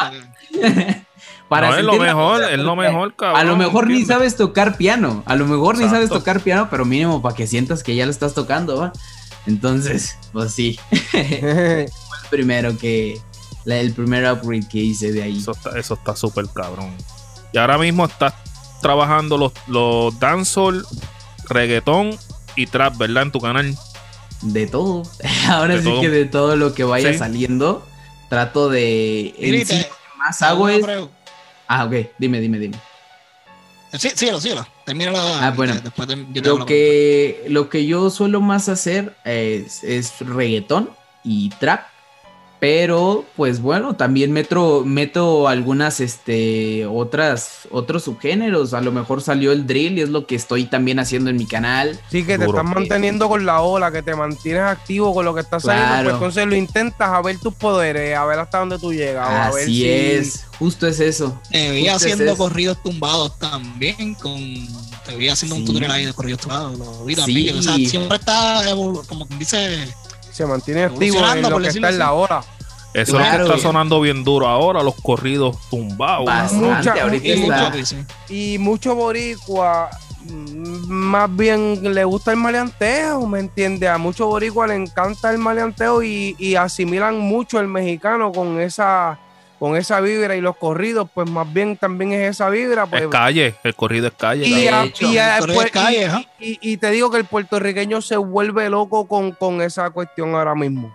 [1.60, 3.40] no, es lo mejor, es lo mejor, cabrón.
[3.40, 6.84] A lo mejor ni sabes tocar piano, a lo mejor ni sabes tocar piano, pero
[6.84, 8.92] mínimo para que sientas que ya lo estás tocando, ¿va?
[9.46, 10.78] Entonces, pues sí,
[11.12, 11.88] el
[12.30, 13.20] primero que,
[13.66, 15.38] el primer upgrade que hice de ahí.
[15.38, 16.94] Eso está, eso está súper cabrón.
[17.52, 18.34] Y ahora mismo estás
[18.80, 20.84] trabajando los, los dancehall,
[21.48, 22.16] reggaetón
[22.56, 23.24] y trap, ¿verdad?
[23.24, 23.76] En tu canal.
[24.42, 25.02] De todo.
[25.48, 26.00] Ahora De sí todo.
[26.00, 27.18] que de todo lo que vaya Sí.
[27.18, 27.86] saliendo,
[28.28, 29.34] trato de.
[30.18, 30.84] más hago es.
[31.74, 32.76] Ah, ok, dime, dime, dime.
[33.98, 34.66] Sí, síguelo, síguelo.
[34.84, 35.46] Termina la.
[35.46, 35.74] Ah, bueno.
[35.82, 40.90] Después de- yo Lo que, lo que yo suelo más hacer es, es reggaetón
[41.24, 41.86] y trap.
[42.62, 48.72] Pero, pues bueno, también meto, meto algunas, este, otras, otros subgéneros.
[48.72, 51.46] A lo mejor salió el drill y es lo que estoy también haciendo en mi
[51.46, 51.98] canal.
[52.08, 52.60] Sí, que te Duro.
[52.60, 55.88] estás manteniendo con la ola, que te mantienes activo con lo que estás saliendo.
[55.88, 56.04] Claro.
[56.04, 59.28] Pues entonces lo intentas a ver tus poderes, a ver hasta dónde tú llegas.
[59.28, 61.42] a ver Así si- es, justo es eso.
[61.50, 64.14] Te vi es haciendo corridos tumbados también.
[64.14, 64.38] Con,
[65.04, 66.78] te vi haciendo un tutorial ahí de corridos tumbados.
[66.78, 67.20] Lo vi Sí.
[67.22, 67.58] también.
[67.58, 68.62] O sea, siempre está,
[69.08, 69.88] como quien dice,
[70.32, 72.42] Se mantiene activo en lo que está en la ola.
[72.94, 76.26] Eso es lo que está sonando bien duro ahora, los corridos tumbados.
[76.26, 77.70] Bastante, Mucha- ahorita y está.
[77.70, 77.96] mucho, sí.
[78.28, 79.88] Y mucho boricua
[80.26, 83.88] mm, más bien le gusta el maleanteo, ¿me entiendes?
[83.88, 89.18] A muchos boricua le encanta el maleanteo y, y asimilan mucho el mexicano con esa
[89.62, 92.84] con esa vibra y los corridos, pues más bien también es esa vibra.
[92.84, 94.44] Pues, Es calle, el corrido es calle.
[94.44, 94.80] y, a-
[95.36, 96.08] a- pues, es calle,
[96.80, 100.92] te digo que el puertorriqueño se vuelve loco con, con esa cuestión ahora mismo.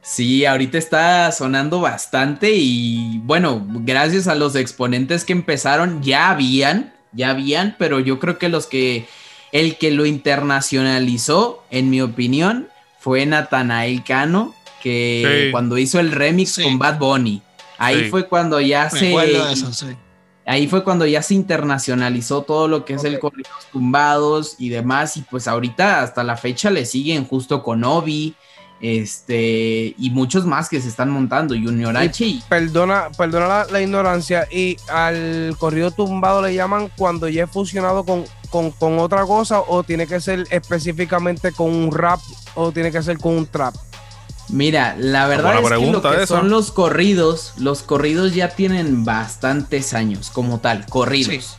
[0.00, 6.94] Sí, ahorita está sonando bastante y bueno, gracias a los exponentes que empezaron, ya habían,
[7.12, 9.06] ya habían, pero yo creo que los que,
[9.52, 15.50] el que lo internacionalizó, en mi opinión, fue Natanael Cano, que Sí.
[15.52, 16.62] cuando hizo el remix Sí.
[16.62, 17.42] con Bad Bunny.
[17.78, 18.10] Ahí Sí.
[18.10, 19.08] fue cuando ya Me se...
[19.08, 19.86] acuerdo de eso, sí.
[20.48, 25.16] Ahí fue cuando ya se internacionalizó todo lo que es el corridos tumbados y demás.
[25.16, 28.36] Y pues ahorita hasta la fecha le siguen justo con Obi,
[28.80, 31.54] este, y muchos más que se están montando.
[31.54, 34.46] Junior H y Perdona, perdona la, la ignorancia.
[34.50, 39.60] Y al corrido tumbado le llaman cuando ya es fusionado con, con, con otra cosa,
[39.60, 42.20] o tiene que ser específicamente con un rap,
[42.54, 43.74] o tiene que ser con un trap.
[44.48, 46.26] Mira, la verdad es que lo que esa.
[46.26, 51.56] son los corridos, los corridos ya tienen bastantes años como tal, corridos.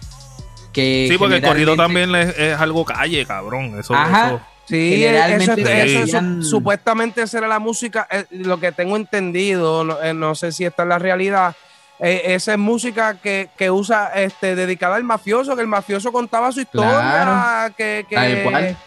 [0.71, 3.77] Que Sí, porque el corrido también es, es algo calle, cabrón.
[3.79, 4.27] Eso, Ajá.
[4.27, 10.01] eso- Sí, Generalmente eso, eso- supuestamente será la música, eh, lo que tengo entendido, no,
[10.01, 11.55] eh, no sé si esta es la realidad.
[11.99, 16.51] eh, esa es música que, que usa este dedicada al mafioso, que el mafioso contaba
[16.51, 17.73] su historia, Claro.
[17.75, 18.77] que, que Tal cual.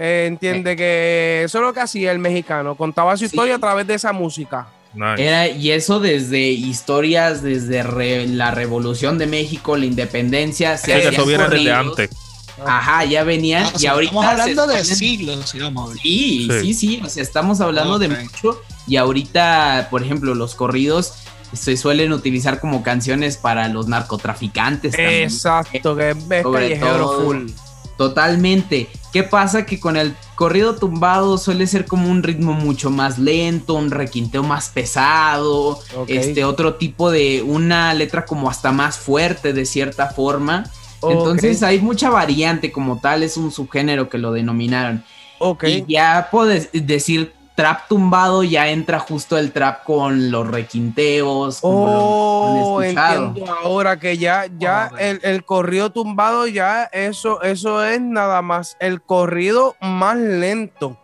[0.00, 3.24] Eh, entiende que eso es lo que hacía el mexicano, contaba su Sí.
[3.26, 4.66] historia a través de esa música.
[4.94, 5.24] nice.
[5.24, 10.76] Era, y eso desde historias, desde re- la revolución de México, la independencia.
[10.78, 12.10] se Sí, que eso viene desde antes.
[12.66, 13.64] Ajá, ya venían.
[13.64, 14.10] Ah, o y sea, ahorita.
[14.12, 15.96] estamos hablando de ponen- siglos, sí, ver.
[16.02, 16.60] Sí, Sí.
[16.60, 18.12] sí, sí, o sea, estamos hablando de Ok.
[18.20, 21.14] mucho y ahorita, por ejemplo, los corridos
[21.52, 24.92] se suelen utilizar como canciones para los narcotraficantes.
[24.92, 25.22] también.
[25.24, 27.24] Exacto, que es, es Sobre callejero todo.
[27.24, 27.46] full.
[28.00, 28.88] Totalmente.
[29.12, 29.66] ¿Qué pasa?
[29.66, 34.42] Que con el corrido tumbado suele ser como un ritmo mucho más lento, un requinteo
[34.42, 40.64] más pesado, este otro tipo de una letra como hasta más fuerte de cierta forma.
[41.02, 45.04] Entonces hay mucha variante como tal, es un subgénero que lo denominaron.
[45.38, 45.64] Ok.
[45.64, 51.60] Y ya puedes decir trap tumbado, ya entra justo el trap con los requinteos.
[51.60, 57.42] como Oh, lo entiendo ahora que ya, ya Ah, el, el corrido tumbado, ya eso,
[57.42, 60.96] eso es nada más el corrido más lento.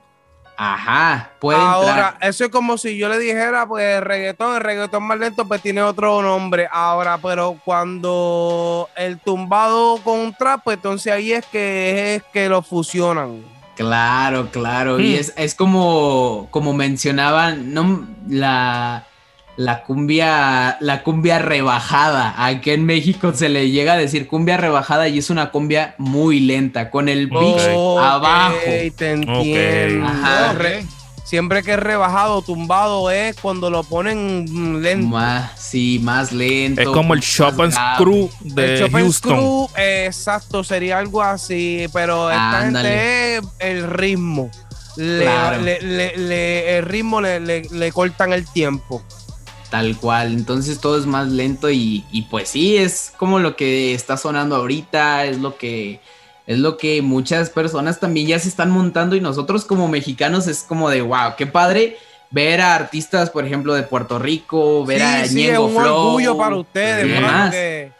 [0.58, 2.16] Ajá, puede Ahora, entrar.
[2.30, 5.60] eso es como si yo le dijera, pues el reggaetón, el reggaetón más lento, pues
[5.60, 6.66] tiene otro nombre.
[6.72, 12.48] Ahora, pero cuando el tumbado con un trap, pues entonces ahí es que es que
[12.48, 13.42] lo fusionan.
[13.76, 14.98] Claro, claro.
[15.00, 15.20] Y Hmm.
[15.20, 19.04] es, es como, como mencionaban, no la,
[19.56, 22.34] la cumbia, la cumbia rebajada.
[22.44, 26.40] Aquí en México se le llega a decir cumbia rebajada y es una cumbia muy
[26.40, 28.56] lenta, con el beat Ok, abajo.
[28.96, 30.06] te entiendo.
[30.06, 30.54] Ajá.
[31.26, 35.08] Re- siempre que es rebajado, tumbado es cuando lo ponen lento.
[35.08, 36.80] Más, sí, más lento.
[36.80, 37.72] Es como el Shop and.
[37.72, 39.32] Screw El de Chopin Houston.
[39.32, 42.88] Screw, eh, exacto, sería algo así, pero esta Ándale.
[42.88, 44.50] gente es el ritmo.
[44.96, 45.60] Le, Claro.
[45.60, 49.02] le- le- le- el ritmo le, le- le cortan el tiempo.
[49.70, 53.92] Tal cual, entonces todo es más lento y, y pues sí, es como lo que
[53.94, 56.00] está sonando ahorita, es lo que
[56.46, 60.62] es lo que muchas personas también ya se están montando y nosotros como mexicanos es
[60.62, 61.96] como de wow, qué padre
[62.30, 65.72] ver a artistas, por ejemplo, de Puerto Rico, ver a Sí, sí, es Ñengo un
[65.72, 67.54] Flow orgullo para ustedes, y demás.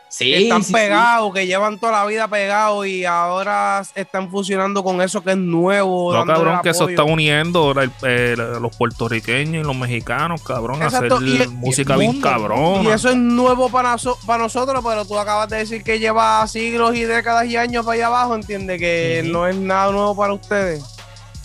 [0.09, 0.73] Sí, que están sí, sí.
[0.73, 5.37] pegados, que llevan toda la vida pegados y ahora están fusionando con eso que es
[5.37, 6.15] nuevo.
[6.15, 10.81] No, cabrón, que eso está uniendo ahora el- eh, los puertorriqueños y los mexicanos, cabrón,
[10.83, 12.85] a hacer y música y bien cabrón.
[12.85, 16.95] Y eso es nuevo para, para nosotros, pero tú acabas de decir que lleva siglos
[16.95, 20.83] y décadas y años para allá abajo, entiende que no es nada nuevo para ustedes.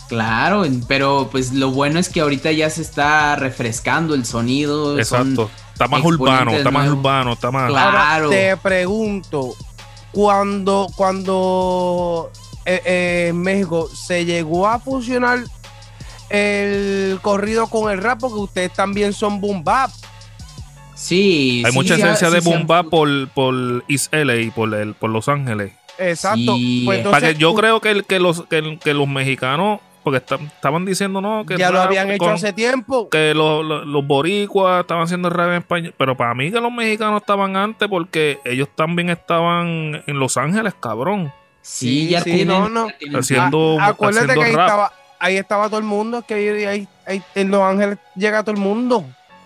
[0.08, 4.90] Claro, pero pues lo bueno es que ahorita ya se está refrescando el sonido.
[5.04, 5.50] son- Exacto.
[5.84, 7.68] Está más urbano, está más urbano, está más.
[7.70, 7.98] Claro.
[7.98, 9.54] Ahora te pregunto,
[10.12, 12.30] cuando, cuando
[12.64, 15.40] eh, eh, en México se llegó a fusionar
[16.30, 19.90] el corrido con el rap porque ustedes también son boom bap.
[20.94, 21.62] Sí.
[21.64, 24.94] Hay sí, mucha esencia sí, de sí, boom bap por, por East LA, por, el,
[24.94, 25.72] por Los Ángeles.
[25.98, 26.54] Exacto.
[26.56, 26.82] Sí.
[26.86, 29.80] Pues Para que entonces, yo creo que, el- que, los, que, el- que los mexicanos,
[30.02, 33.08] porque esta- estaban diciendo, no, que ya lo habían hecho con- hace tiempo.
[33.08, 36.72] que los, los, los boricuas estaban haciendo rap en español, pero para mí que los
[36.72, 41.32] mexicanos estaban antes porque ellos también estaban en Los Ángeles, cabrón.
[41.60, 42.88] Sí, Sí, ya sí, tienen, no, no.
[42.88, 44.66] ya tienen- Haciendo- Ah, acuérdate haciendo que ahí rap.
[44.66, 48.42] estaba, ahí estaba todo el mundo, es que ahí, ahí- ahí en Los Ángeles llega
[48.42, 48.98] todo el mundo.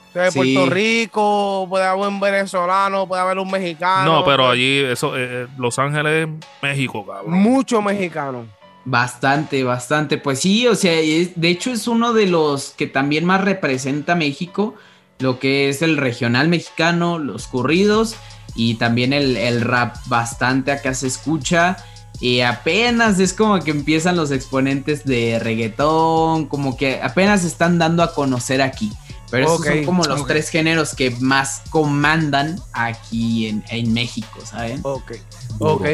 [0.08, 0.54] O sea, de Sí.
[0.54, 4.10] Puerto Rico, puede haber un venezolano, puede haber un mexicano.
[4.20, 6.26] no, pero allí, eso, eh, eh, Los Ángeles,
[6.62, 7.32] México, cabrón.
[7.34, 8.46] Mucho mexicano.
[8.86, 10.16] Bastante, bastante.
[10.16, 14.12] Pues sí, o sea, es- de hecho es uno de los que también más representa
[14.12, 14.74] a México,
[15.18, 18.14] lo que es el regional mexicano, los corridos
[18.54, 19.96] y también el, el rap.
[20.06, 21.76] Bastante acá se escucha.
[22.20, 27.78] Y apenas es como que empiezan los exponentes de reggaetón, como que apenas se están
[27.78, 28.90] dando a conocer aquí.
[29.30, 34.78] Pero esos son como los tres géneros que más comandan aquí en, en México, ¿saben?
[34.84, 35.12] Ok.
[35.58, 35.86] Ok.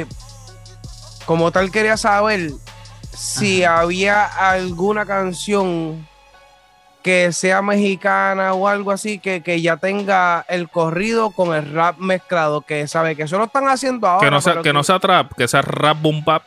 [1.24, 2.52] Como tal, quería saber
[3.14, 6.06] si había alguna canción
[7.02, 11.98] que sea mexicana o algo así que, que ya tenga el corrido con el rap
[11.98, 14.24] mezclado, que sabe que eso lo están haciendo ahora.
[14.24, 16.44] Que no, sea, pero que no sea trap, que sea rap boom bap.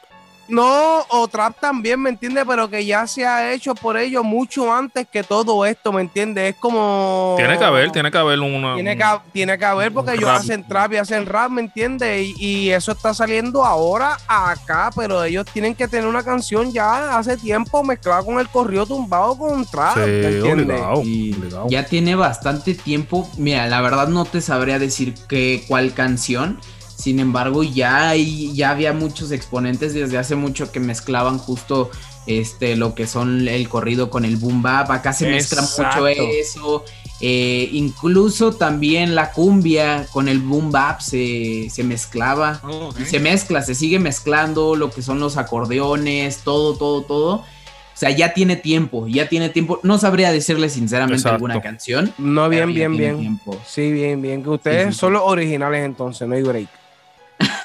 [0.47, 2.43] No, o trap también, ¿me entiendes?
[2.47, 6.53] Pero que ya se ha hecho por ellos mucho antes que todo esto, ¿me entiendes?
[6.53, 7.33] Es como...
[7.37, 8.75] Tiene que haber, tiene que haber una.
[8.75, 9.03] Tiene que,
[9.33, 10.41] tiene que haber porque ellos rap.
[10.41, 12.27] hacen trap y hacen rap, ¿me entiendes?
[12.37, 17.17] Y, y eso está saliendo ahora acá, pero ellos tienen que tener una canción ya
[17.17, 20.79] hace tiempo mezclada con el corrido tumbado con trap, Sí, ¿me entiendes?
[20.81, 21.67] obligado, Y obligado.
[21.69, 23.27] ya tiene bastante tiempo.
[23.37, 26.59] Mira, la verdad no te sabría decir que, cuál canción.
[26.95, 31.91] Sin embargo, ya, hay- ya había muchos exponentes desde hace mucho que mezclaban justo
[32.27, 34.89] este, lo que son el corrido con el boom bap.
[34.91, 36.01] Acá se mezcla Exacto.
[36.01, 36.83] mucho eso.
[37.21, 42.61] Eh, incluso también la cumbia con el boom bap se, se mezclaba.
[42.63, 42.93] Oh.
[42.99, 47.33] Y se mezcla, se sigue mezclando lo que son los acordeones, todo, todo, todo.
[47.35, 49.79] O sea, ya tiene tiempo, ya tiene tiempo.
[49.83, 51.35] No sabría decirle sinceramente Exacto.
[51.35, 52.13] alguna canción.
[52.17, 53.19] No, bien, bien, bien.
[53.19, 53.57] tiempo.
[53.65, 54.43] Sí, bien, bien.
[54.43, 54.99] Que ustedes Sí, sí, sí.
[54.99, 56.67] son los originales entonces, no hay break.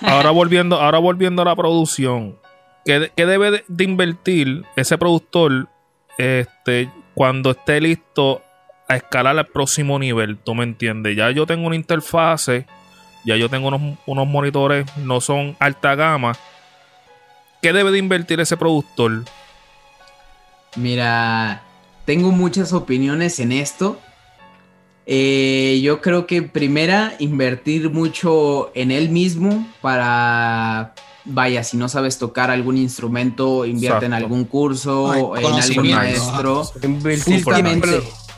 [0.02, 2.38] Ahora volviendo, ahora volviendo a la producción,
[2.84, 5.68] ¿qué, debe de, invertir ese productor
[6.18, 8.42] este, cuando esté listo
[8.88, 10.38] a escalar al próximo nivel?
[10.38, 11.16] ¿Tú me entiendes?
[11.16, 12.66] Ya yo tengo una interfase,
[13.24, 13.68] ya yo tengo
[14.06, 16.32] unos monitores, no son alta gama.
[17.62, 19.24] ¿Qué debe de invertir ese productor?
[20.76, 21.62] Mira,
[22.06, 24.00] tengo muchas opiniones en esto.
[25.06, 32.18] Eh, yo creo que primera, invertir mucho en él mismo para, vaya, si no sabes
[32.18, 36.70] tocar algún instrumento, invierte en algún curso, Ay, en algún maestro.
[36.82, 37.30] Invierte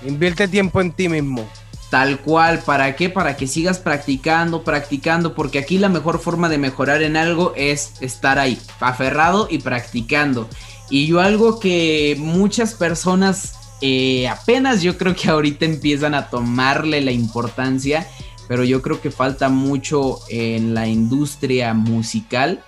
[0.06, 1.46] invierte tiempo en ti mismo.
[1.90, 3.10] Tal cual, ¿para qué?
[3.10, 7.92] Para que sigas practicando, practicando, porque aquí la mejor forma de mejorar en algo es
[8.00, 10.48] estar ahí, aferrado y practicando.
[10.88, 17.00] Y yo algo que muchas personas eh, apenas yo creo que ahorita empiezan a tomarle
[17.00, 18.06] la importancia,
[18.46, 22.62] pero yo creo que falta mucho en la industria musical,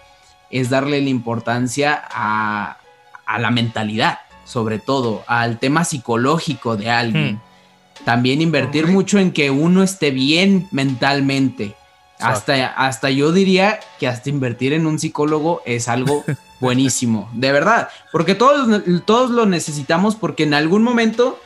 [0.50, 2.78] es darle la importancia a,
[3.26, 7.34] a la mentalidad, sobre todo, al tema psicológico de alguien.
[7.34, 8.04] Hmm.
[8.04, 11.74] También invertir mucho en que uno esté bien mentalmente.
[12.18, 16.24] Hasta, hasta yo diría que hasta invertir en un psicólogo es algo
[16.60, 21.38] buenísimo, de verdad, porque todos, todos lo necesitamos porque en algún momento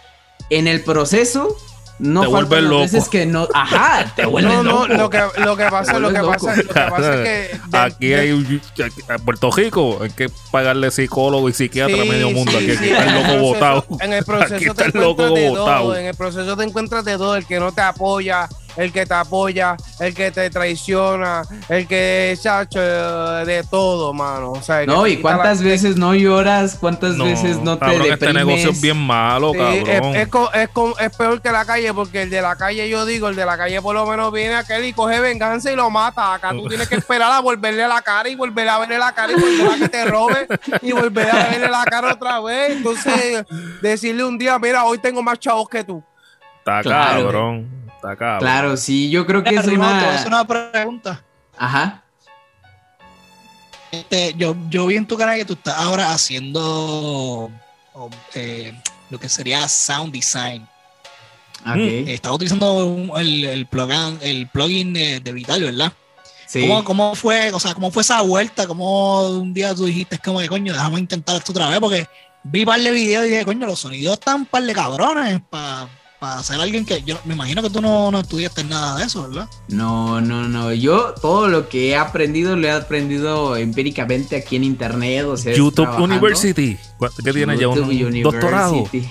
[0.51, 1.57] en el proceso
[1.99, 2.79] no Te vuelves loco.
[2.83, 4.94] veces que no, ajá, te vuelves No, no, loco.
[4.94, 8.07] lo que, lo que pasa, lo que pasa, lo que pasa es que de- Aquí
[8.07, 8.44] de- hay un-
[8.85, 12.53] aquí- en Puerto Rico hay que pagarle psicólogo y psiquiatra a medio mundo.
[12.53, 13.85] sí, aquí sí, está en el loco proceso- botado.
[14.01, 15.83] En el Aquí proceso está te el loco encuentras de botado.
[15.83, 15.97] todo.
[15.97, 17.35] En el proceso te encuentras de todo.
[17.37, 22.35] El que no te apoya, el que te apoya, el que te traiciona, el que
[22.41, 24.53] chacho, de todo, mano.
[24.53, 27.81] O sea, No, te y cuántas la- veces no lloras, cuántas No, veces no te
[27.81, 28.23] cabrón, deprimes.
[28.23, 30.17] este negocio es bien malo, Sí, cabrón.
[30.17, 30.69] es, es
[31.01, 33.57] es peor que la calle, porque el de la calle, yo digo, el de la
[33.59, 36.35] calle por lo menos viene aquel y coge venganza y lo mata.
[36.35, 39.33] Acá tú tienes que esperar a volverle la cara y volver a verle la cara
[39.33, 40.47] y volver a que te robe
[40.83, 42.76] y volver a verle la cara otra vez.
[42.76, 43.45] Entonces,
[43.83, 46.03] decirle un día, mira, hoy tengo más chavos que tú.
[46.59, 47.22] Está Claro.
[47.24, 47.78] cabrón.
[47.99, 48.38] Está cabrón.
[48.40, 50.14] Claro, sí, yo creo que es Rimao, te voy a una...
[50.14, 51.24] hacer una pregunta.
[51.57, 52.05] Ajá.
[53.90, 57.51] Este, yo, yo vi en tu canal que tú estás ahora haciendo
[57.94, 58.72] o, eh,
[59.11, 60.62] lo que sería sound design.
[61.62, 61.74] ok.
[61.74, 61.78] Mm.
[61.80, 65.92] Eh, Estás utilizando el, el plugin, el plugin de, de Vital, ¿verdad?
[66.46, 66.61] Sí.
[66.61, 68.66] ¿Cómo, ¿Cómo fue, o sea, cómo fue esa vuelta?
[68.66, 71.80] ¿Cómo un día tú dijiste, es como que coño, déjame intentar esto otra vez?
[71.80, 72.07] Porque
[72.44, 75.88] vi par de videos y dije, coño, los sonidos están par de cabrones para
[76.43, 79.49] ser alguien que yo me imagino que tú no, no estudiaste nada de eso, ¿verdad?
[79.69, 80.73] No, no, no.
[80.73, 85.25] Yo todo lo que he aprendido lo he aprendido empíricamente aquí en internet.
[85.27, 86.07] O sea, YouTube trabajando.
[86.16, 86.77] University.
[87.25, 87.69] ¿Qué tiene ya?
[87.69, 88.73] ¿Un YouTube doctorado?
[88.73, 89.09] University.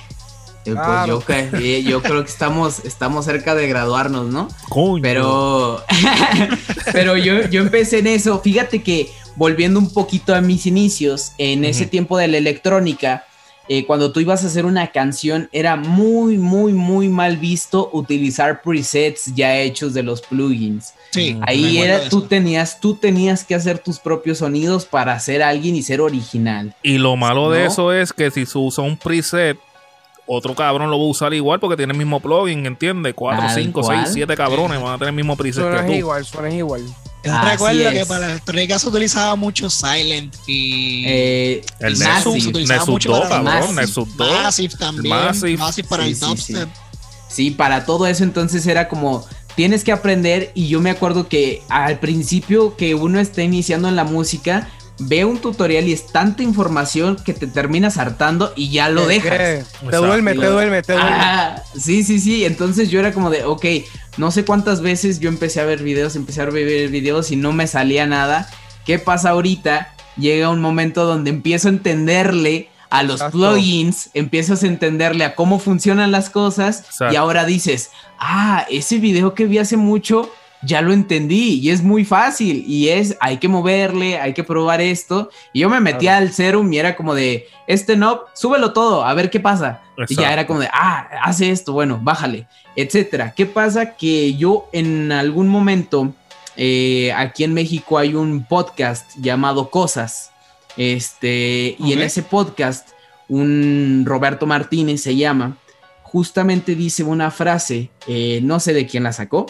[0.65, 4.49] Eh, Pues yo, cre- yo creo que estamos, estamos cerca de graduarnos, ¿no?
[4.67, 5.01] Coño.
[5.01, 5.81] Pero,
[6.91, 8.39] pero yo, yo empecé en eso.
[8.41, 13.23] Fíjate que volviendo un poquito a mis inicios, en ese tiempo de la electrónica,
[13.69, 18.61] eh, cuando tú ibas a hacer una canción, era muy, muy, muy mal visto utilizar
[18.61, 20.93] presets ya hechos de los plugins.
[21.11, 21.33] Sí.
[21.35, 25.75] Me Ahí era, tú tenías, tú tenías que hacer tus propios sonidos para ser alguien
[25.75, 26.73] y ser original.
[26.83, 29.57] Y lo malo de eso es que si se usa un preset,
[30.25, 33.13] otro cabrón lo va a usar igual porque tiene el mismo plugin, ¿entiendes?
[33.15, 34.03] 4, Tal 5, cual.
[34.03, 35.93] 6, 7 cabrones van a tener el mismo preset Suena que tú.
[35.93, 36.81] igual, suena igual.
[37.23, 38.07] Yo Así recuerdo que es.
[38.07, 43.09] para la electrónica se utilizaba mucho Silent y Eh, El Massive, se utilizaba Nexus mucho
[43.09, 43.81] 2, para cabrón, Massive.
[43.81, 44.43] Nexus 2.
[44.43, 45.57] Massive también, Massive.
[45.57, 46.69] Massive, para Sí, el sí, dubstep.
[47.29, 51.63] Sí, para todo eso entonces era como tienes que aprender y yo me acuerdo que
[51.69, 56.43] al principio que uno está iniciando en la música ve un tutorial y es tanta
[56.43, 59.13] información que te terminas hartando y ya lo ¿Qué?
[59.15, 59.37] dejas.
[59.37, 59.63] ¿Qué?
[59.89, 61.11] Te duerme, te duerme, te duerme.
[61.11, 62.45] Ah, sí, sí, sí.
[62.45, 63.65] Entonces yo era como de, ok,
[64.17, 67.51] no sé cuántas veces yo empecé a ver videos, empecé a ver videos y no
[67.51, 68.49] me salía nada.
[68.85, 69.93] ¿Qué pasa ahorita?
[70.17, 73.37] Llega un momento donde empiezo a entenderle a los Exacto.
[73.37, 77.13] plugins, empiezas a entenderle a cómo funcionan las cosas Exacto.
[77.13, 80.31] y ahora dices, ah, ese video que vi hace mucho,
[80.61, 84.81] ya lo entendí y es muy fácil y es, hay que moverle, hay que probar
[84.81, 85.29] esto.
[85.53, 89.13] Y yo me metía al serum y era como de, este no, súbelo todo, a
[89.13, 89.81] ver qué pasa.
[90.07, 93.33] Y ya era como de, ah, hace esto, bueno, bájale, etcétera.
[93.35, 93.95] ¿Qué pasa?
[93.95, 96.13] Que yo en algún momento,
[96.55, 100.31] eh, aquí en México hay un podcast llamado Cosas.
[100.75, 102.89] Este, y en ese podcast,
[103.27, 105.57] un Roberto Martínez se llama,
[106.03, 109.47] justamente dice una frase, eh, no sé de quién la sacó,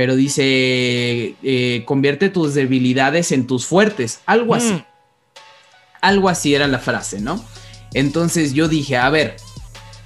[0.00, 4.72] pero dice, eh, convierte tus debilidades en tus fuertes, algo así.
[4.72, 4.84] Mm.
[6.00, 7.44] Algo así era la frase, ¿no?
[7.92, 9.36] Entonces yo dije, a ver,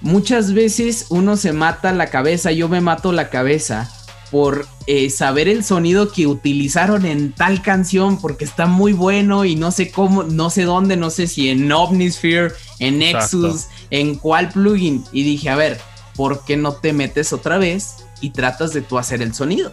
[0.01, 3.89] muchas veces uno se mata la cabeza, yo me mato la cabeza
[4.33, 9.55] por eh, saber el sonido que utilizaron en tal canción porque está muy bueno y
[9.55, 14.49] no sé cómo, no sé dónde, no sé si en Omnisphere, en Nexus, en cuál
[14.49, 15.05] plugin.
[15.13, 15.81] Y dije, a ver,
[16.17, 19.73] ¿por qué no te metes otra vez y tratas de tú hacer el sonido?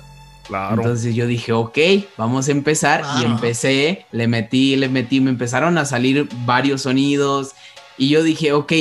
[0.51, 0.81] Claro.
[0.81, 1.77] Entonces yo dije, ok,
[2.17, 3.05] vamos a empezar.
[3.21, 7.51] Y empecé, le metí, le metí, me empezaron a salir varios sonidos.
[7.97, 8.73] Y yo dije, ok,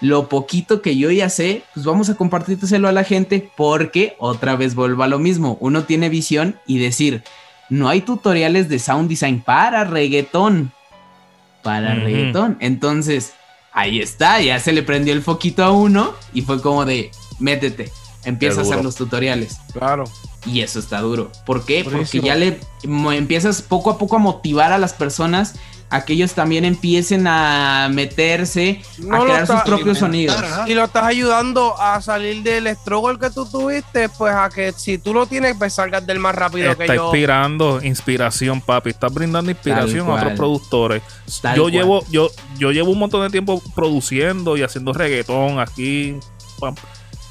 [0.00, 4.56] lo poquito que yo ya sé, pues vamos a compartírselo a la gente porque otra
[4.56, 5.58] vez vuelvo a lo mismo.
[5.60, 7.22] Uno tiene visión y decir,
[7.70, 10.72] no hay tutoriales de sound design para reggaetón.
[11.62, 12.00] Para Ujú.
[12.02, 12.56] reggaetón.
[12.58, 13.34] Entonces,
[13.72, 17.92] ahí está, ya se le prendió el foquito a uno y fue como de, métete,
[18.24, 19.58] empieza a hacer los tutoriales.
[19.72, 20.04] Claro.
[20.44, 21.30] Y eso está duro.
[21.46, 21.84] ¿Por qué?
[21.84, 25.54] Porque ya le empiezas poco a poco a motivar a las personas
[25.88, 30.34] a que ellos también empiecen a meterse, No a crear sus está- propios sonidos.
[30.36, 30.64] ajá.
[30.66, 34.96] Y lo estás ayudando a salir del struggle que tú tuviste, pues a que si
[34.96, 37.04] tú lo tienes, pues salgas del más rápido Está que yo.
[37.04, 38.88] inspirando, inspiración, papi.
[38.88, 41.02] Estás brindando inspiración a otros productores.
[41.42, 41.72] Tal yo cual.
[41.72, 46.16] llevo, yo, yo llevo un montón de tiempo produciendo y haciendo reggaetón aquí.
[46.58, 46.74] pam,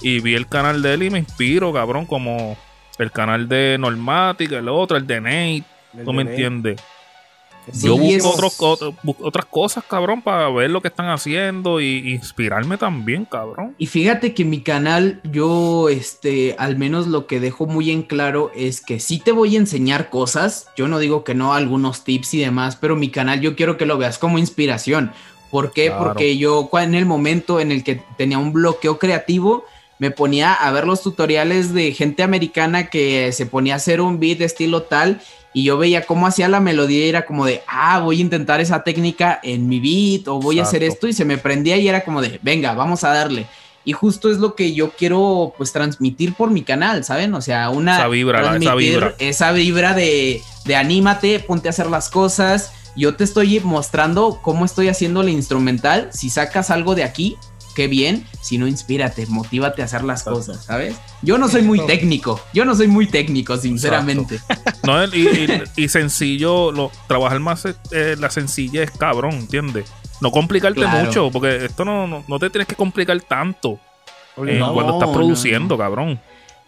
[0.01, 2.57] y vi el canal de él y me inspiro, cabrón, como
[2.97, 5.63] el canal de Normatic, el otro, el de Nate.
[5.97, 6.35] El ¿Tú me Nate.
[6.35, 6.81] entiendes?
[7.71, 12.11] Sí, Yo busco otros, otro- otras cosas, cabrón, para ver lo que están haciendo y
[12.11, 13.75] inspirarme también, cabrón.
[13.77, 18.51] Y fíjate que mi canal, yo, este, al menos lo que dejo muy en claro
[18.55, 20.69] es que sí te voy a enseñar cosas.
[20.75, 23.85] Yo no digo que no, algunos tips y demás, pero mi canal yo quiero que
[23.85, 25.11] lo veas como inspiración.
[25.51, 25.87] ¿Por qué?
[25.87, 26.03] Claro.
[26.05, 29.65] Porque yo en el momento en el que tenía un bloqueo creativo,
[30.01, 34.19] me ponía a ver los tutoriales de gente americana que se ponía a hacer un
[34.19, 35.21] beat de estilo tal
[35.53, 38.59] y yo veía cómo hacía la melodía y era como de, ah, voy a intentar
[38.61, 41.87] esa técnica en mi beat o voy a hacer esto y se me prendía y
[41.87, 43.45] era como de, venga, vamos a darle.
[43.85, 47.35] Y justo es lo que yo quiero pues transmitir por mi canal, ¿saben?
[47.35, 47.97] O sea, una...
[47.97, 49.15] Esa vibra, esa vibra.
[49.19, 52.73] esa vibra de, de anímate, ponte a hacer las cosas.
[52.95, 56.09] Yo te estoy mostrando cómo estoy haciendo la instrumental.
[56.11, 57.37] Si sacas algo de aquí,
[57.71, 58.25] qué bien.
[58.41, 60.95] Si no, inspírate, motívate a hacer las cosas, ¿sabes?
[61.21, 61.93] Yo no soy muy Exacto.
[61.99, 62.41] técnico.
[62.53, 64.39] Yo no soy muy técnico, sinceramente.
[64.83, 69.85] No, y, y- y sencillo, lo, trabajar más eh, la sencillez, cabrón, ¿entiendes?
[70.21, 71.05] No complicarte Claro.
[71.05, 73.79] mucho, porque esto no, no, no te tienes que complicar tanto
[74.37, 75.77] eh, No, cuando estás produciendo, no.
[75.77, 76.19] cabrón.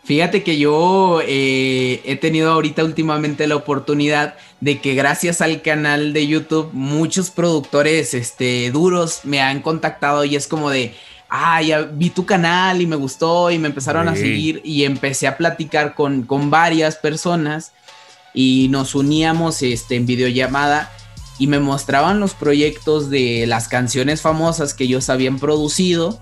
[0.06, 6.12] Fíjate que yo eh, he tenido ahorita últimamente la oportunidad de que gracias al canal
[6.12, 10.94] de YouTube muchos productores este, duros me han contactado y es como de,
[11.30, 15.26] ah, ya vi tu canal y me gustó y me empezaron a seguir y empecé
[15.26, 17.72] a platicar con, con varias personas
[18.34, 20.92] y nos uníamos este, en videollamada
[21.40, 26.20] y me mostraban los proyectos de las canciones famosas que ellos habían producido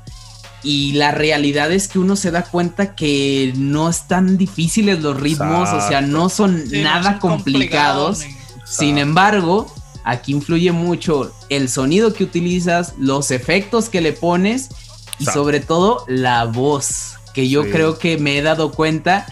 [0.64, 5.70] y la realidad es que uno se da cuenta que no están difíciles los ritmos,
[5.70, 8.20] o sea, no son Sí, no nada son complicados.
[8.20, 14.70] complicados, Sin embargo, aquí influye mucho el sonido que utilizas, los efectos que le pones
[15.20, 15.40] y Exacto.
[15.40, 17.70] sobre todo la voz, que yo Sí.
[17.72, 19.26] creo que me he dado cuenta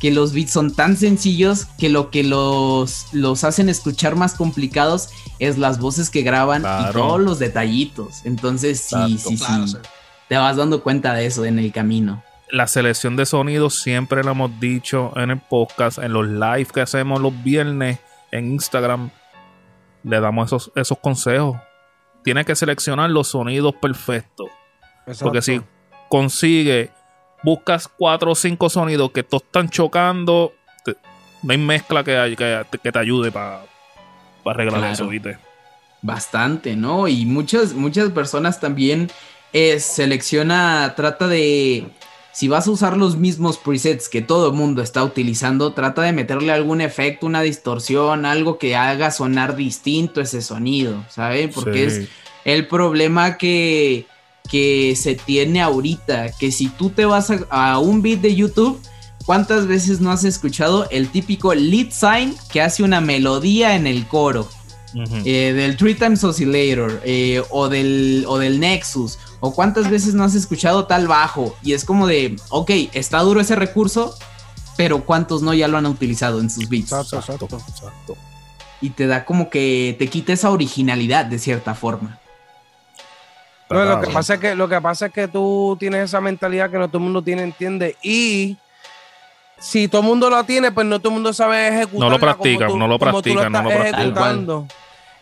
[0.00, 5.08] que los beats son tan sencillos que lo que los, los hacen escuchar más complicados
[5.38, 8.16] es las voces que graban y todos los detallitos.
[8.24, 9.28] Entonces, sí, Exacto.
[9.30, 9.88] sí, Claro, sí, sí.
[10.28, 12.22] Te vas dando cuenta de eso en el camino.
[12.50, 16.80] La selección de sonidos siempre lo hemos dicho en el podcast, en los live que
[16.82, 17.98] hacemos los viernes
[18.30, 19.10] en Instagram.
[20.04, 21.56] Le damos esos, esos consejos.
[22.22, 24.48] Tienes que seleccionar los sonidos perfectos.
[25.20, 25.60] Porque si
[26.08, 26.90] consigue,
[27.42, 30.52] buscas cuatro o cinco sonidos que todos están chocando,
[30.84, 30.96] te-
[31.42, 33.62] no hay mezcla que, hay- que, que te ayude para
[34.46, 34.92] arreglar Claro.
[34.92, 35.38] eso, ¿viste?
[36.02, 37.08] Bastante, ¿no?
[37.08, 39.10] Y muchas, muchas personas también
[39.54, 41.86] eh, selecciona, trata de,
[42.32, 46.12] si vas a usar los mismos presets que todo el mundo está utilizando, trata de
[46.12, 51.54] meterle algún efecto, una distorsión, algo que haga sonar distinto ese sonido, ¿sabes?
[51.54, 52.02] Porque Sí.
[52.02, 52.08] es
[52.44, 54.06] el problema que,
[54.50, 58.80] que se tiene ahorita, que si tú te vas a, a un beat de YouTube,
[59.24, 64.06] ¿cuántas veces no has escuchado el típico lead sign que hace una melodía en el
[64.08, 64.48] coro?
[65.24, 70.24] Eh, del Three Times Oscillator eh, o, del, o del Nexus o cuántas veces no
[70.24, 74.16] has escuchado tal bajo y es como de, ok, está duro ese recurso,
[74.74, 78.16] pero cuántos no ya lo han utilizado en sus beats Exacto, Exacto, exacto.
[78.80, 82.18] y te da como que te quita esa originalidad de cierta forma.
[83.68, 86.70] No, lo que pasa es que lo que pasa es que tú tienes esa mentalidad
[86.70, 87.98] que no todo el mundo tiene, entiende.
[88.02, 88.56] Y
[89.58, 92.00] si todo el mundo la tiene, pues no todo el mundo sabe ejecutar.
[92.00, 94.64] No lo practica, no lo practica, no lo practica.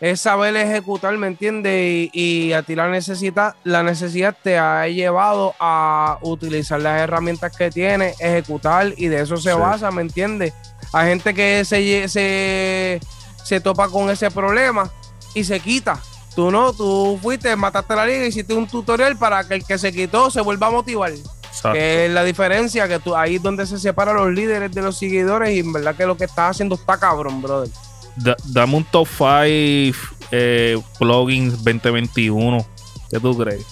[0.03, 2.09] Es saber ejecutar, ¿me entiendes?
[2.11, 7.55] Y, y a ti la necesidad, la necesidad te ha llevado a utilizar las herramientas
[7.55, 9.57] que tienes, ejecutar, y de eso se Sí.
[9.57, 10.53] basa, ¿me entiendes?
[10.91, 12.99] Hay gente que se, se,
[13.45, 14.91] se topa con ese problema
[15.33, 15.97] y se quita.
[16.35, 19.93] Tú no, tú fuiste, mataste la liga, hiciste un tutorial para que el que se
[19.93, 21.13] quitó se vuelva a motivar.
[21.13, 21.71] Exacto.
[21.71, 24.97] Que es la diferencia, que tú, ahí es donde se separan los líderes de los
[24.97, 27.69] seguidores y en verdad que lo que estás haciendo está cabrón, brother.
[28.15, 29.97] Da- dame un top 5
[30.31, 32.65] eh, plugins 2021.
[33.09, 33.65] ¿Qué tú crees?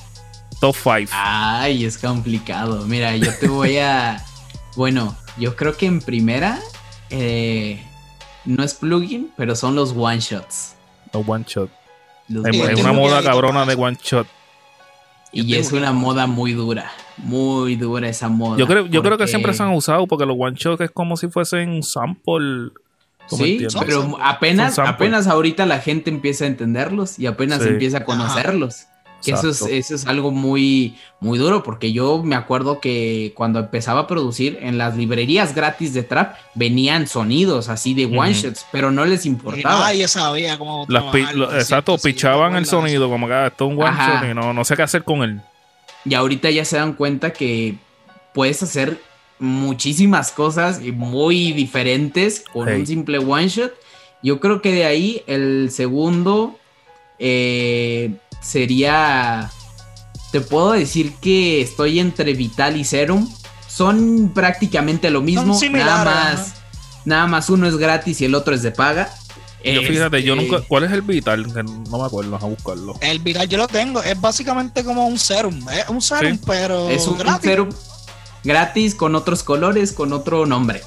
[0.59, 1.11] Top 5.
[1.13, 2.85] Ay, es complicado.
[2.85, 4.23] Mira, yo te voy a...
[4.77, 6.57] Bueno, yo creo que en primera
[7.09, 7.83] eh,
[8.45, 10.75] no es plugin, pero son los one shots.
[11.13, 11.69] No one shot.
[12.29, 14.25] Los Es, una moda cabrona de one shot.
[15.33, 18.57] Y Yo es tengo una moda muy dura, muy dura esa moda.
[18.57, 21.17] Yo creo, yo creo que siempre se han usado porque los one shot es como
[21.17, 22.71] si fuesen un sample.
[23.31, 27.69] ¿Tú me Sí, pero apenas, apenas ahorita la gente empieza a entenderlos y apenas Sí.
[27.69, 28.85] empieza a conocerlos.
[29.23, 33.59] Que eso es, eso es algo muy, muy duro, porque yo me acuerdo que cuando
[33.59, 38.65] empezaba a producir en las librerías gratis de trap venían sonidos así de one shots,
[38.71, 39.79] pero no les importaba.
[39.81, 40.85] nadie sabía cómo.
[40.89, 41.61] Las pi- trabajarlo, lo- ¿cierto?
[41.61, 44.21] exacto, Sí, pichaban el sonido como que ah, esto es un one Ajá.
[44.21, 45.39] shot y no, no sé qué hacer con él.
[46.03, 47.75] Y ahorita ya se dan cuenta que
[48.33, 48.99] puedes hacer
[49.41, 52.79] muchísimas cosas y muy diferentes con Hey.
[52.81, 53.73] un simple one shot.
[54.23, 56.57] Yo creo que de ahí el segundo
[57.19, 59.49] eh, sería.
[60.31, 63.29] Te puedo decir que estoy entre Vital y Serum.
[63.67, 65.57] Son prácticamente lo mismo.
[65.71, 66.53] Nada más.
[67.03, 69.09] Nada más uno es gratis y el otro es de paga.
[69.63, 70.65] Yo fíjate, yo Este, nunca.
[70.67, 71.45] ¿Cuál es el Vital?
[71.89, 72.95] No me acuerdo, a buscarlo.
[73.01, 76.41] El viral yo lo tengo, es básicamente como un serum, es un serum, Sí.
[76.47, 77.47] pero Es un gratis.
[77.49, 77.69] Serum
[78.43, 80.81] gratis con otros colores, con otro nombre.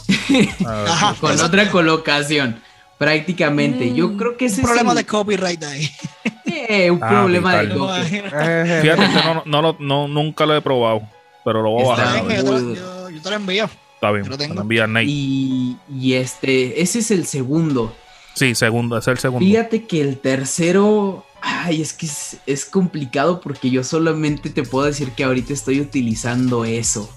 [0.66, 1.14] Ah, Ajá.
[1.20, 1.46] con Exacto.
[1.56, 2.60] otra colocación.
[2.98, 3.92] Prácticamente.
[3.94, 5.90] Yo Mm, creo que ese un problema es de copyright ahí.
[6.46, 7.68] Eh, un Ah, problema vital.
[7.68, 8.16] de copy.
[8.32, 11.02] Eh, Fíjate que no, no, lo- no- nunca lo he probado.
[11.44, 12.06] Pero lo voy a bajar.
[12.16, 12.36] A yo, te
[12.76, 13.68] yo- yo te lo envío.
[13.96, 14.24] Está bien.
[14.24, 14.54] yo lo tengo.
[14.54, 15.04] lo envía Nate.
[15.06, 17.94] Y, y este, ese es el segundo.
[18.34, 19.44] Sí, segundo, ese es el segundo.
[19.44, 24.86] Fíjate que el tercero, ay, es que es, es complicado porque yo solamente te puedo
[24.86, 27.10] decir que ahorita estoy utilizando eso.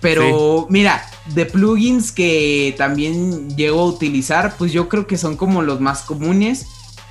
[0.00, 5.62] Pero mira, de plugins que también llego a utilizar, pues yo creo que son como
[5.62, 6.66] los más comunes,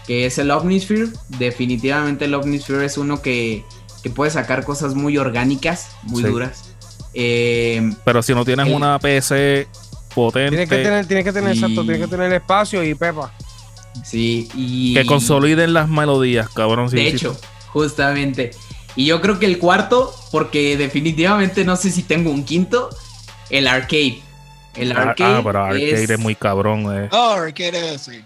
[0.07, 1.07] que es el Omnisphere.
[1.39, 3.65] Definitivamente el Omnisphere es uno que,
[4.03, 6.29] que puede sacar cosas muy orgánicas, muy Sí.
[6.29, 6.69] duras.
[7.13, 9.67] Eh, Pero si no tienes El- una PC
[10.13, 13.33] potente Tienes que tener, tienes que tener, Y- exacto, tienes que tener espacio y pepa.
[14.03, 14.93] sí, y.
[14.93, 16.89] que consoliden las melodías, cabrón.
[16.89, 17.35] De hecho,
[17.73, 18.51] justamente.
[18.95, 22.89] Y yo creo que el cuarto, porque definitivamente no sé si tengo un quinto,
[23.49, 24.21] el arcade.
[24.75, 25.35] El Ah, arcade.
[25.37, 26.85] ah, pero arcade es, es- muy cabrón.
[27.05, 27.09] eh.
[27.11, 28.21] Oh, ¿qué sí.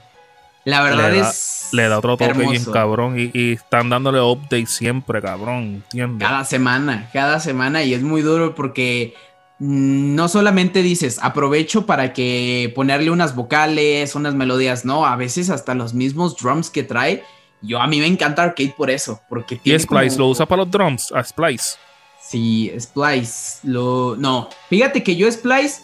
[0.65, 1.69] La verdad le da- es.
[1.71, 3.19] Le da otro toque bien cabrón.
[3.19, 5.83] Y, y están dándole update siempre, cabrón.
[5.85, 6.27] ¿Entiendes?
[6.27, 7.83] Cada semana, cada semana.
[7.83, 9.13] Y es muy duro porque
[9.59, 15.75] no solamente dices aprovecho para que ponerle unas vocales, unas melodías, no, a veces hasta
[15.75, 17.23] los mismos drums que trae.
[17.61, 20.45] Yo a mí me encanta arcade por eso, porque Y tiene Splice como- lo usa
[20.45, 21.11] para los drums.
[21.11, 21.77] A Splice.
[22.21, 23.59] Sí, Splice.
[23.63, 24.15] Lo.
[24.17, 24.49] No.
[24.69, 25.81] Fíjate que yo Splice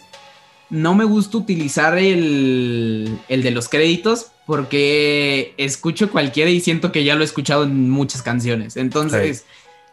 [0.69, 7.03] no me gusta utilizar el, el de los créditos porque escucho cualquiera y siento que
[7.03, 8.77] ya lo he escuchado en muchas canciones.
[8.77, 9.45] Entonces,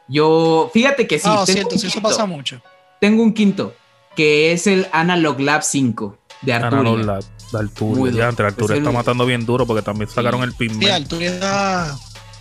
[0.08, 0.70] yo.
[0.72, 1.26] Fíjate que sí.
[1.28, 2.60] no, tengo, siento, un eso pasa mucho.
[3.00, 3.74] tengo un quinto
[4.14, 6.78] que es el Analog Lab 5 de Arturia.
[6.80, 7.24] Analog Lab,
[7.58, 8.04] Arturia.
[8.04, 8.10] duro.
[8.18, 10.90] Ya, entre Arturia Es está el- matando bien duro porque también sacaron el Sí, Pigment.
[10.92, 11.94] Alturia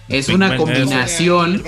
[0.07, 1.63] Es Pigment una es- combinación,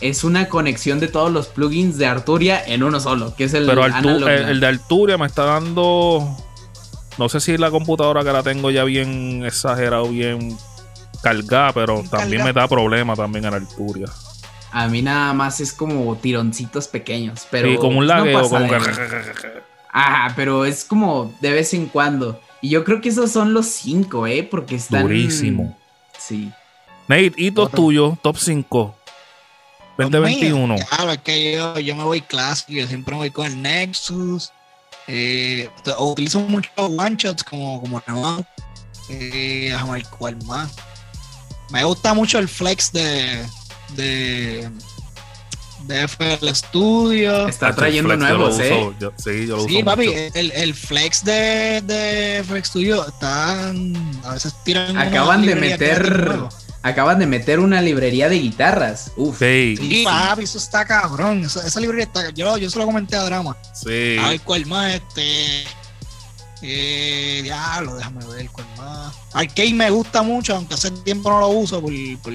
[0.00, 3.66] es una conexión de todos los plugins de Arturia en uno solo, que es el
[3.66, 6.36] Pero Artu- el, el de Arturia me está dando.
[7.16, 10.56] No sé si la computadora que la tengo ya bien exagerado, bien
[11.22, 12.52] cargada, pero Bien también cargada.
[12.54, 14.06] me da problema también en Arturia.
[14.72, 18.58] A mí nada más es como tironcitos pequeños, pero sí, como un no lagueo, pasa
[18.58, 18.84] como de que.
[19.96, 22.40] Ajá, pero es como de vez en cuando.
[22.60, 24.42] Y yo creo que esos son los cinco, ¿eh?
[24.42, 25.02] Porque están...
[25.02, 25.78] Durísimo.
[26.18, 26.50] Sí.
[27.06, 27.76] Nate, hitos Otro.
[27.76, 28.96] tuyos, top 5.
[29.96, 30.76] 2021.
[30.88, 34.50] Claro, es que yo, yo me voy clásico, yo siempre me voy con el Nexus.
[35.06, 38.44] Eh, o utilizo mucho one shots como, como Nemo.
[39.10, 40.72] Eh, déjame ver cuál más.
[41.70, 43.46] Me gusta mucho el flex de,
[43.90, 44.68] de,
[45.86, 47.48] de FL Studio.
[47.48, 48.72] Está trayendo nuevos, ¿eh?
[48.72, 50.18] uso, yo- sí, yo lo Sí, uso papi, mucho.
[50.34, 53.94] el, el flex de, de FX Studio están.
[54.24, 54.96] A veces tiran.
[54.98, 56.40] Acaban de meter...
[56.86, 59.12] Acaban de meter una librería de guitarras.
[59.16, 59.38] Uf.
[59.38, 61.42] Sí, Sí, papi, eso está cabrón.
[61.44, 62.28] Esa, esa librería está.
[62.30, 63.56] Yo, yo se lo comenté a Drama.
[63.72, 64.18] sí.
[64.22, 65.64] A ver cuál más, este.
[66.62, 69.14] Eh, diablo, déjame ver cuál más.
[69.32, 72.32] Arcade me gusta mucho, aunque hace tiempo no lo uso por, por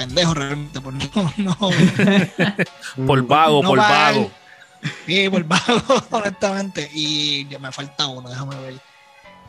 [0.00, 0.80] pendejo realmente.
[0.80, 1.56] Por no, no,
[3.06, 4.30] Por vago, no por vago.
[5.06, 6.90] Sí, por vago, honestamente.
[6.94, 8.74] Y ya me falta uno, déjame ver.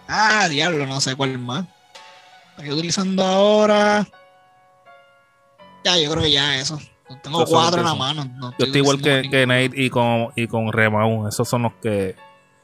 [0.08, 1.66] Ah, diablo, no sé cuál más.
[2.58, 4.06] Estoy utilizando ahora.
[5.86, 6.80] Ya, yo creo que ya eso.
[7.24, 8.26] Tengo cuatro en la mano.
[8.26, 9.46] no Yo estoy igual que, que.
[9.48, 11.28] Nate y con, y con Remaun.
[11.30, 12.16] Esos son los que.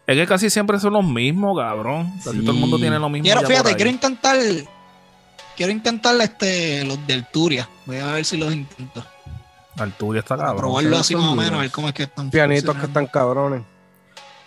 [0.06, 2.12] Es que casi siempre son los mismos, cabrón.
[2.24, 2.46] Casi Sí.
[2.46, 3.24] todo el mundo tiene lo mismo.
[3.24, 4.38] Quiero, fíjate, quiero intentar.
[5.58, 7.68] Quiero intentar este, los del Turia.
[7.88, 9.04] Voy a ver si los intento.
[9.76, 10.58] Arturia está cabrón.
[10.58, 12.30] probarlo así más o menos, a ver cómo es que están.
[12.30, 13.64] Pianitos que están cabrones.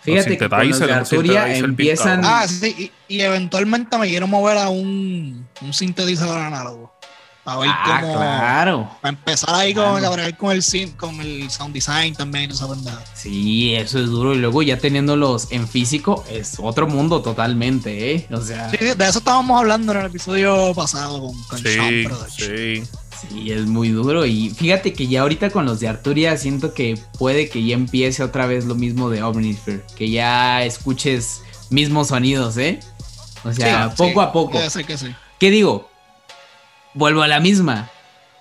[0.01, 2.21] Fíjate que con los de Arturia empiezan...
[2.23, 6.90] Ah, sí, y, y eventualmente me quiero mover a un, un sintetizador análogo.
[7.43, 8.13] A ver Ah, cómo.
[8.13, 8.89] claro.
[9.01, 10.09] Para empezar ahí con, Claro.
[10.37, 13.01] con el con el sound design también, y esa pendeja.
[13.15, 14.35] Sí, eso es duro.
[14.35, 18.27] Y luego ya teniéndolos en físico es otro mundo totalmente, ¿eh?
[18.31, 22.83] O sea, Sí, de eso estábamos hablando en el episodio pasado con, con Sí, sí.
[23.29, 24.25] sí, es muy duro.
[24.25, 28.23] Y fíjate que ya ahorita con los de Arturia siento que puede que ya empiece
[28.23, 29.83] otra vez lo mismo de Omnisphere.
[29.95, 32.79] Que ya escuches mismos sonidos, ¿eh?
[33.43, 34.69] O sea, Sí, poco sí, a poco.
[34.69, 35.07] Ser que sí.
[35.39, 35.89] ¿Qué digo?
[36.93, 37.89] Vuelvo a la misma.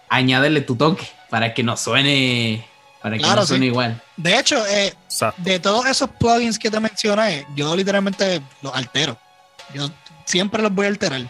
[0.08, 2.66] Añádele tu toque para que nos suene.
[3.02, 3.70] Para que Claro, nos suene sí.
[3.70, 4.02] igual.
[4.16, 4.94] De hecho, eh,
[5.38, 9.16] de todos esos plugins que te mencioné, yo literalmente los altero.
[9.72, 9.88] Yo
[10.24, 11.22] siempre los voy a alterar.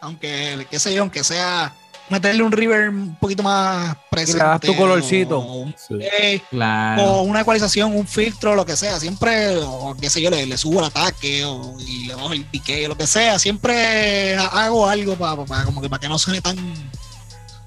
[0.00, 1.74] Aunque, qué sé yo, aunque sea
[2.08, 4.44] meterle un reverb un poquito más presente.
[4.44, 5.38] das tu colorcito.
[5.38, 5.94] O, un Sí.
[5.94, 7.02] delay, Claro.
[7.04, 8.98] o una ecualización, un filtro, lo que sea.
[9.00, 12.44] Siempre, o qué sé yo, le, le subo el ataque o, y le bajo el
[12.44, 13.38] pique, lo que sea.
[13.38, 16.56] Siempre ha- hago algo para como que para que no suene tan,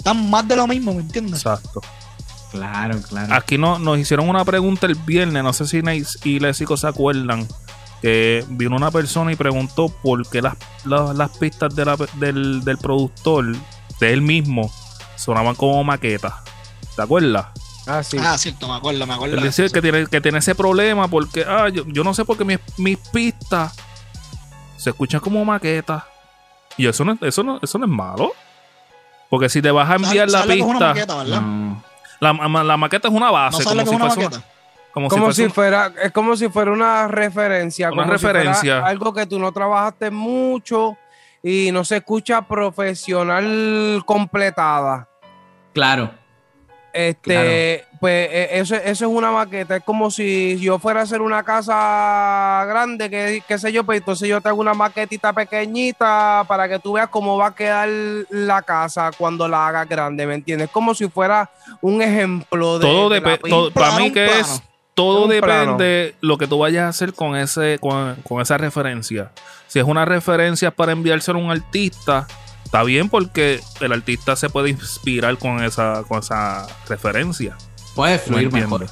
[0.03, 1.39] tan más de lo mismo, ¿me entiendes?
[1.45, 1.81] Exacto.
[2.51, 3.33] Claro, claro.
[3.33, 6.87] Aquí no, nos hicieron una pregunta el viernes, no sé si Nate y Lesico se
[6.87, 7.47] acuerdan,
[8.01, 12.63] que vino una persona y preguntó por qué las, las, las pistas de la- del,
[12.63, 13.55] del productor,
[13.99, 14.71] de él mismo,
[15.15, 16.33] sonaban como maquetas.
[16.95, 17.47] ¿Te acuerdas?
[17.87, 18.17] Ah, sí.
[18.19, 19.37] Ah, cierto, me acuerdo, me acuerdo.
[19.37, 22.37] Él dice que tiene, que tiene ese problema porque, ah, yo, yo no sé por
[22.37, 23.73] qué mis, mis pistas
[24.77, 26.03] se escuchan como maquetas.
[26.77, 28.31] Y eso no, eso no, eso no es malo.
[29.29, 31.41] Porque si te vas a enviar la ¿Sabes lo que es una pista, maqueta, ¿verdad?
[31.41, 31.83] No.
[32.19, 34.43] la, ma- la maqueta es una ¿No base, como es si una fuese una-
[35.09, 37.91] como si fuera, es como si fuera una referencia.
[37.91, 38.85] Una como si fuera referencia.
[38.85, 40.97] algo que tú no trabajaste mucho
[41.43, 45.07] y no se escucha profesional completada.
[45.73, 46.11] Claro.
[46.91, 49.77] Este, pues eh, eso, eso es una maqueta.
[49.77, 53.99] Es como si yo fuera a hacer una casa grande, que qué sé yo, pues
[53.99, 57.89] entonces yo te hago una maquetita pequeñita para que tú veas cómo va a quedar
[58.29, 60.69] la casa cuando la hagas grande, ¿me entiendes?
[60.69, 61.49] Como si fuera
[61.81, 62.87] un ejemplo de.
[62.87, 63.55] Todo de la depende.
[63.55, 63.73] película.
[63.73, 64.41] Para mí que plano.
[64.41, 64.63] es.
[64.99, 69.31] Todo depende lo que tú vayas a hacer con ese, con, con esa referencia.
[69.67, 72.27] Si es una referencia para enviárselo a un artista,
[72.65, 77.57] está bien porque el artista se puede inspirar con esa, con esa referencia.
[77.95, 78.87] Puede ¿me fluir mejor.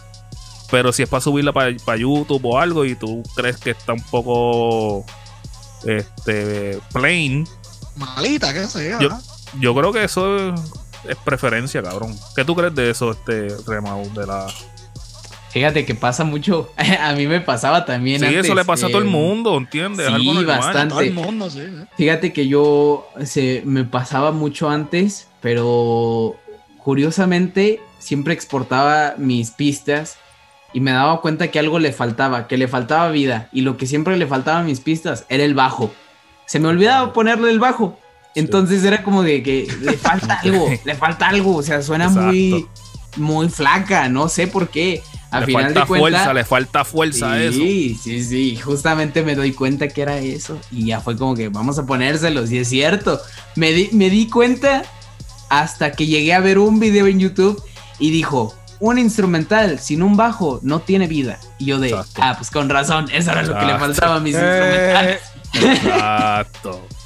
[0.71, 4.03] Pero si es para subirla para YouTube o algo y tú crees que está un
[4.03, 5.05] poco
[5.85, 7.47] este plain,
[7.97, 9.09] Malita, qué sé yo.
[9.59, 10.59] Yo- creo que eso es,
[11.07, 12.15] es preferencia, cabrón.
[12.35, 14.11] ¿Qué tú crees de eso, este Remau?
[14.13, 14.47] De la...
[15.57, 16.71] Fíjate que pasa mucho.
[17.01, 18.19] a mí me pasaba también.
[18.19, 20.07] Sí, antes, eso le pasa a todo el eh, mundo, ¿entiendes?
[20.07, 20.89] Es sí, algo bastante.
[20.89, 21.61] Todo el mundo, sí.
[21.61, 21.83] sí.
[21.97, 26.35] Fíjate que yo se me pasaba mucho antes, pero
[26.83, 30.19] curiosamente siempre exportaba mis pistas
[30.73, 33.87] y me daba cuenta que algo le faltaba, que le faltaba vida y lo que
[33.87, 35.91] siempre le faltaba a mis pistas era el bajo.
[36.45, 37.97] Se me olvidaba ponerle el bajo.
[38.35, 42.67] Entonces era como de que le falta algo, le falta algo, o sea, suena muy
[43.15, 45.01] muy flaca, no sé por qué.
[45.31, 47.57] Al le final falta de cuentas, fuerza, le falta fuerza a eso.
[47.59, 48.55] Sí, sí, sí.
[48.55, 50.57] Justamente me doy cuenta que era eso.
[50.71, 52.49] Y ya fue como que vamos a ponérselos.
[52.51, 53.19] Y es cierto.
[53.55, 54.83] Me di, me di cuenta
[55.49, 57.61] hasta que llegué a ver un video en YouTube
[57.99, 61.39] y dijo: Un instrumental sin un bajo no tiene vida.
[61.59, 62.21] Y yo de, Exacto.
[62.23, 63.85] ah, pues con razón, eso era lo que le Exacto.
[63.85, 65.21] faltaba a mis Eh, instrumentales.
[65.53, 66.87] Exacto.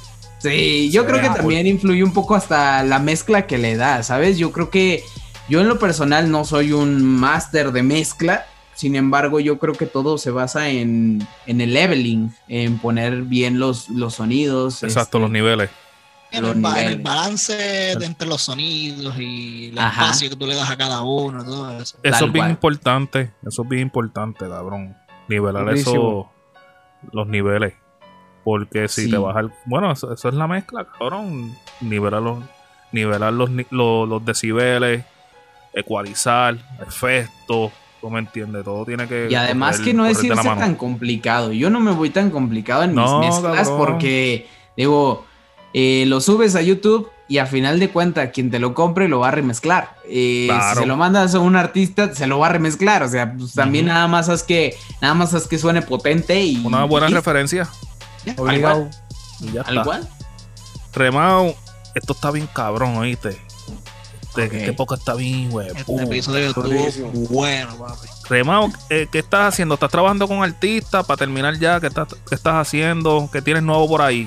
[0.42, 4.02] Sí, yo Sí, creo que también influye un poco hasta la mezcla que le da,
[4.02, 4.38] ¿sabes?
[4.38, 5.04] Yo creo que
[5.52, 9.84] yo en lo personal no soy un máster de mezcla, sin embargo yo creo que
[9.86, 14.82] todo se basa en, en el leveling, en poner bien los, los sonidos.
[14.82, 15.68] Exacto, este, los niveles.
[16.30, 20.04] En Los el, en balance de entre los sonidos y el Ajá.
[20.04, 21.98] espacio que tú le das a cada uno, todo eso.
[22.02, 22.50] Eso Tal es bien cual.
[22.52, 23.32] importante.
[23.46, 24.96] Eso es bien importante, cabrón.
[25.28, 26.30] Nivelar eso,
[27.12, 27.74] los niveles.
[28.44, 29.10] Porque si Sí.
[29.10, 29.44] te bajas.
[29.66, 31.54] Bueno, eso, eso es la mezcla, cabrón.
[31.82, 32.42] Nivelar los,
[32.92, 35.04] nivelar los, ni- los, los decibeles,
[35.72, 36.56] ecualizar,
[36.86, 37.72] efectos.
[38.00, 38.64] ¿Tú me entiendes?
[38.64, 39.28] Todo tiene que.
[39.30, 41.52] Y además correr- que no es irse tan complicado.
[41.52, 43.78] Yo no me voy tan complicado en No, mis mezclas cabrón.
[43.78, 45.24] porque, digo,
[45.72, 49.20] eh, lo subes a YouTube y a final de cuentas quien te lo compre lo
[49.20, 49.94] va a remezclar.
[50.08, 50.74] Eh, Claro.
[50.74, 53.04] Si se lo mandas a un artista, se lo va a remezclar.
[53.04, 56.60] O sea, pues también nada más haz que, nada más haz que suene potente y.
[56.66, 57.68] Una buena y- referencia.
[58.36, 58.90] Obligado.
[59.52, 60.08] Ya Al igual.
[60.92, 61.54] Remao,
[61.94, 63.38] esto está bien cabrón, ¿oíste?
[64.34, 64.52] Este, Ok.
[64.54, 65.68] este podcast está bien, güey.
[65.68, 67.10] Este episodio estuvo durísimo.
[67.30, 68.08] bueno, papi.
[68.28, 69.74] Remao, eh, ¿qué estás haciendo?
[69.74, 71.78] ¿Estás trabajando con artistas para terminar ya?
[71.80, 73.28] ¿Qué estás, qué estás haciendo?
[73.32, 74.26] ¿Qué tienes nuevo por ahí?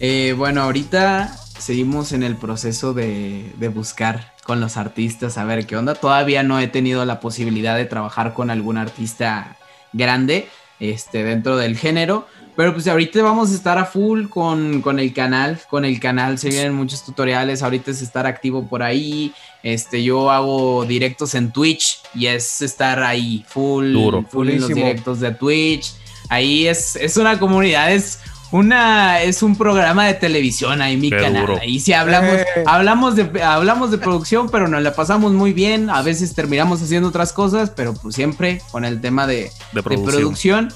[0.00, 5.66] Eh, bueno, ahorita seguimos en el proceso de, de buscar con los artistas a ver
[5.66, 5.94] qué onda.
[5.94, 9.56] Todavía no he tenido la posibilidad de trabajar con algún artista
[9.92, 10.48] grande
[10.80, 12.26] este, dentro del género.
[12.56, 15.60] Pero pues ahorita vamos a estar a full con, con el canal.
[15.68, 17.62] Con el canal se vienen muchos tutoriales.
[17.62, 19.32] Ahorita es estar activo por ahí.
[19.62, 24.24] Este, yo hago directos en Twitch y es estar ahí full, Duro.
[24.30, 25.94] full en los directos de Twitch.
[26.28, 28.20] Ahí es, es una comunidad, es
[28.52, 31.46] una, es un programa de televisión ahí mi Qué canal.
[31.46, 31.58] duro.
[31.60, 32.46] Ahí sí hablamos, Eh.
[32.66, 35.90] hablamos de, hablamos de producción, pero nos la pasamos muy bien.
[35.90, 39.82] A veces terminamos haciendo otras cosas, pero pues siempre con el tema de, De de
[39.82, 40.72] producción.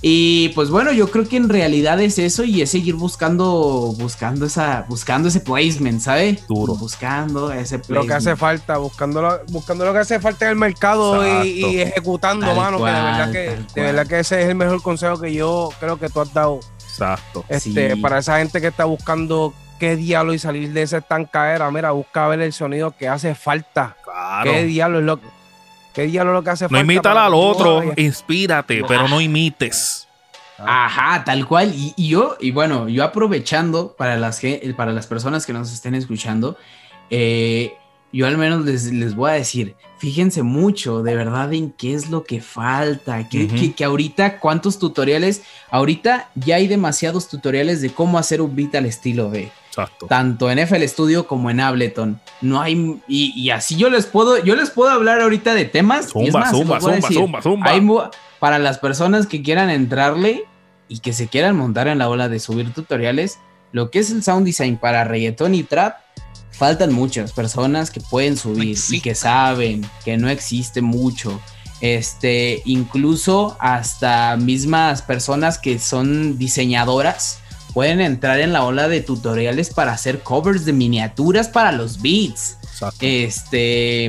[0.00, 4.46] Y pues bueno, yo creo que en realidad es eso y es seguir buscando, buscando
[4.46, 6.46] esa, buscando ese placement, ¿sabes?
[6.46, 6.74] Duro.
[6.76, 8.08] Buscando ese Lo placement.
[8.08, 12.46] que hace falta, buscando lo, buscando lo que hace falta en el mercado y, ejecutando,
[12.46, 12.78] Tal mano.
[12.78, 15.98] que de verdad que, de verdad que ese es el mejor consejo que yo creo
[15.98, 16.60] que tú has dado.
[16.88, 17.44] Exacto.
[17.48, 18.00] Este, Sí.
[18.00, 22.26] para esa gente que está buscando qué diablo y salir de esa estancadera, mira, busca
[22.28, 23.96] ver el sonido que hace falta.
[24.04, 24.50] Claro.
[24.50, 25.20] ¿Qué diablo es lo
[25.98, 27.98] qué diablo lo que hace No para al otro, vayas?
[27.98, 30.06] inspírate, pero no imites.
[30.56, 31.74] Ajá, tal cual.
[31.74, 34.40] Y, y yo, y bueno, yo aprovechando para las,
[34.76, 36.56] para las personas que nos estén escuchando,
[37.10, 37.74] eh,
[38.12, 42.08] yo al menos les, les voy a decir, fíjense mucho de verdad en qué es
[42.10, 47.90] lo que falta, que, que- que ahorita cuántos tutoriales, ahorita ya hay demasiados tutoriales de
[47.90, 50.06] cómo hacer un beat al estilo de Exacto.
[50.06, 52.20] tanto en FL Studio como en Ableton.
[52.40, 56.08] No hay, y, y así yo les puedo, yo les puedo hablar ahorita de temas.
[56.08, 57.16] Zumba, más, zumba, zumba, decir.
[57.16, 57.70] zumba, zumba.
[57.70, 57.86] Hay
[58.38, 60.44] para las personas que quieran entrarle
[60.88, 63.38] y que se quieran montar en la ola de subir tutoriales,
[63.72, 65.96] lo que es el sound design para reggaetón y trap,
[66.58, 71.40] faltan muchas personas que pueden subir y que saben que no existe mucho.
[71.80, 77.38] Este, incluso hasta mismas personas que son diseñadoras
[77.72, 82.56] pueden entrar en la ola de tutoriales para hacer covers de miniaturas para los beats.
[82.64, 82.96] Exacto.
[83.00, 84.08] Este,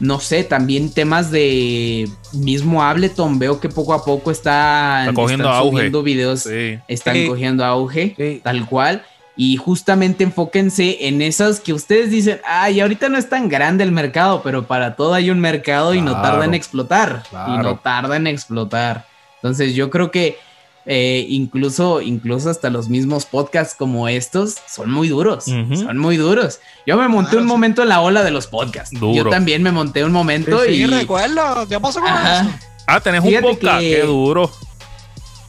[0.00, 5.44] no sé, también temas de mismo Ableton, veo que poco a poco está, Está cogiendo
[5.44, 5.70] están auge.
[5.76, 6.78] subiendo videos, Sí.
[6.88, 7.26] están Sí.
[7.26, 8.40] cogiendo auge, Sí.
[8.44, 9.02] tal cual.
[9.42, 13.90] Y justamente enfóquense en esas que ustedes dicen, ay, ahorita no es tan grande el
[13.90, 17.22] mercado, pero para todo hay un mercado y no tarda en explotar.
[17.48, 19.06] Y no tarda en explotar.
[19.36, 20.36] Entonces yo creo que
[20.84, 25.44] eh, incluso, incluso hasta los mismos podcasts como estos son muy duros.
[25.44, 26.58] Son muy duros.
[26.86, 27.52] Yo me monté Claro, un sí.
[27.54, 28.98] momento en la ola de los podcasts.
[29.00, 29.14] Duro.
[29.24, 31.66] Yo también me monté un momento Sí, y recuerdo.
[31.66, 32.40] ¿Qué pasó con Ajá.
[32.42, 32.50] eso?
[32.86, 33.80] Ah, tenés un podcast.
[33.80, 34.50] que- Qué duro.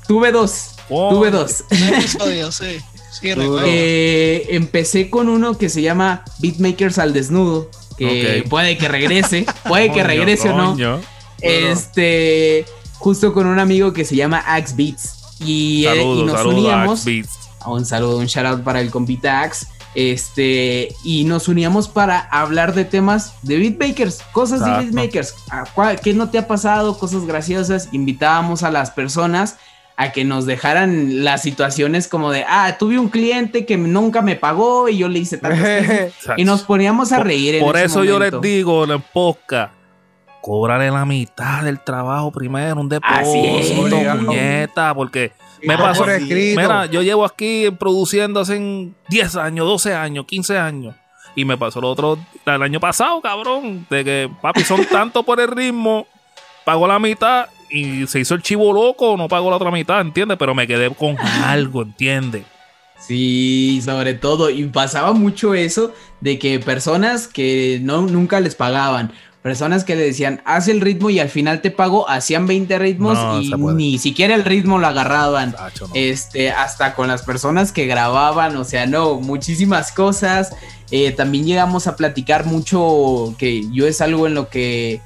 [0.08, 0.68] tuve dos.
[0.94, 1.64] Oh, Tuve dos.
[1.72, 2.78] Un episodio, sí.
[3.12, 3.30] Sí.
[3.66, 7.70] Eh, empecé con uno que se llama Beatmakers al desnudo.
[7.98, 10.72] Que puede que regrese, puede que regrese o no.
[10.72, 11.00] coño.
[11.42, 12.66] Este,
[12.98, 15.16] justo con un amigo que se llama Axe Beats.
[15.40, 17.00] Y, eh, y nos saludos uníamos.
[17.02, 17.30] Axe Beats.
[17.66, 19.68] Un saludo, un shout out para el compita Axe.
[19.94, 24.80] Este, y nos uníamos para hablar de temas de beatmakers, cosas Exacto.
[24.80, 25.36] de beatmakers.
[25.50, 26.98] ¿A cuál- ¿Qué no te ha pasado?
[26.98, 27.90] Cosas graciosas.
[27.92, 29.58] Invitábamos a las personas
[29.98, 34.36] a que nos dejaran las situaciones como de, ah, tuve un cliente que nunca me
[34.36, 36.12] pagó y yo le hice tantas.
[36.38, 37.56] Y nos poníamos a Por- reír.
[37.56, 39.74] en Por ese eso yo les digo en el podcast,
[40.42, 45.32] cóbrale la mitad del trabajo primero, un depósito, muñeta, porque
[45.64, 46.04] me pasó.
[46.04, 46.20] por.
[46.22, 50.96] Mira, yo llevo aquí produciendo hace 10 años, 12 años, 15 años.
[51.36, 55.40] Y me pasó el otro, el año pasado, cabrón, de que, papi, son tanto por
[55.40, 56.06] el ritmo,
[56.66, 60.38] pago la mitad y se hizo el chivo loco, no pago la otra mitad, ¿entiendes?
[60.38, 62.44] Pero me quedé con algo, ¿entiendes?
[63.00, 64.50] Sí, sobre todo.
[64.50, 69.12] Y pasaba mucho eso de que personas que no, nunca les pagaban,
[69.42, 73.18] personas que le decían, haz el ritmo y al final te pago, hacían 20 ritmos
[73.18, 75.56] No, y ni siquiera el ritmo lo agarraban.
[75.80, 75.88] No.
[75.96, 80.54] Este, hasta con las personas que grababan, o sea, no, muchísimas cosas.
[80.92, 85.02] Eh, también llegamos a platicar mucho, que yo es algo en lo que,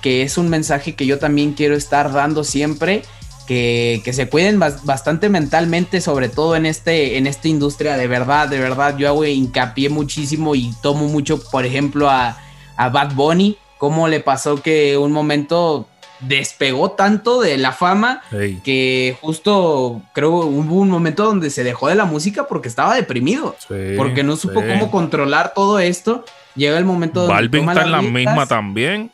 [0.00, 3.02] que es un mensaje que yo también quiero estar dando siempre.
[3.46, 8.06] Que, que se cuiden bas- bastante mentalmente, sobre todo en, este, en esta industria, de
[8.06, 12.38] verdad, de verdad, yo hago hincapié muchísimo y tomo mucho, por ejemplo, a,
[12.76, 15.88] a Bad Bunny, cómo le pasó que un momento
[16.20, 21.88] despegó tanto de la fama Ey, que justo creo hubo un momento donde se dejó
[21.88, 24.66] de la música porque estaba deprimido, sí, porque no supo sí.
[24.68, 26.24] cómo controlar todo esto.
[26.54, 29.10] Llega el momento donde Balvin toma está en la las misma también.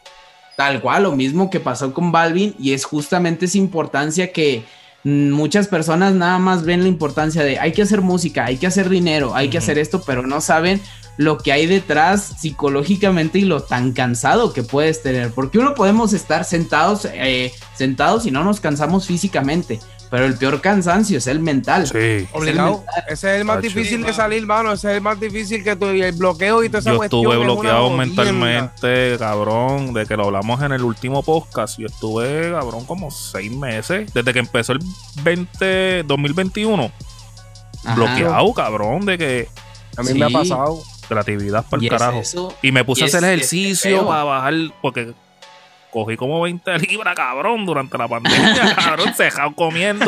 [0.57, 4.65] Tal cual, lo mismo que pasó con Balvin y es justamente esa importancia que
[5.05, 8.89] muchas personas nada más ven la importancia de hay que hacer música, hay que hacer
[8.89, 10.81] dinero, hay que hacer esto, pero no saben
[11.17, 16.13] lo que hay detrás psicológicamente y lo tan cansado que puedes tener, porque uno podemos
[16.13, 19.81] estar sentados, eh, sentados y no nos cansamos físicamente,
[20.11, 21.87] pero el peor cansancio es el mental.
[21.87, 22.29] Sí.
[22.33, 22.85] Obligado.
[23.09, 23.69] Ese es el más Tacho.
[23.69, 24.73] difícil de salir, mano.
[24.73, 27.37] Ese es el más difícil que tú, y el bloqueo y toda esa Yo estuve
[27.39, 31.79] bloqueado mentalmente, cabrón, de que lo hablamos en el último podcast.
[31.79, 34.81] Yo estuve, cabrón, como seis meses, desde que empezó el
[35.23, 36.91] 20, 2021,
[37.85, 37.95] Ajá.
[37.95, 39.49] bloqueado, cabrón, de que
[39.97, 40.83] A mí me ha pasado.
[41.09, 42.23] creatividad para el carajo.
[42.63, 45.15] Y me puse Y a hacer ejercicio para bajar, porque
[45.97, 50.05] cogí como 20 libras, cabrón, durante la pandemia, cabrón, cejado comiendo.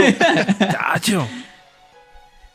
[0.58, 1.26] Chacho.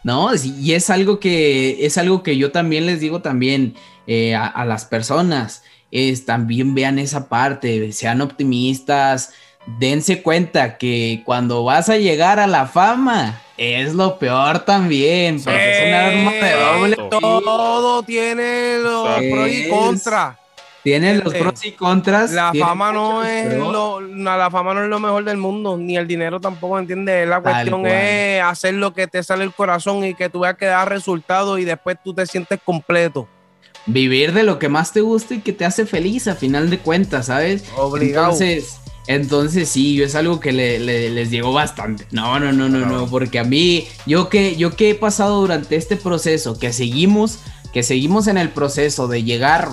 [0.04, 3.74] No, y es algo que es algo que yo también les digo también
[4.06, 5.64] eh, a, a las personas.
[5.90, 9.34] Es también vean esa parte, sean optimistas,
[9.80, 15.72] dense cuenta que cuando vas a llegar a la fama es lo peor también, porque
[15.72, 17.10] es un arma de doble.
[17.10, 20.43] Todo tiene los pros y contras.
[20.84, 22.32] Tiene los Eh, pros y contras.
[22.32, 25.96] La fama no es lo, no, la fama no es lo mejor del mundo, ni
[25.96, 27.26] el dinero tampoco, ¿entiendes?
[27.28, 30.66] La cuestión es hacer lo que te sale el corazón y que tú veas que
[30.66, 33.28] da resultados y después tú te sientes completo.
[33.86, 36.80] Vivir de lo que más te gusta y que te hace feliz a final de
[36.80, 37.64] cuentas, ¿sabes?
[37.78, 38.28] Obligado.
[38.34, 38.78] Entonces,
[39.08, 42.06] entonces sí, yo es algo que le- le- les digo bastante.
[42.12, 45.76] No, no, no, no, no, porque a mí, yo que, yo que he pasado durante
[45.78, 47.40] este proceso, que seguimos,
[47.74, 49.70] que seguimos en el proceso de llegar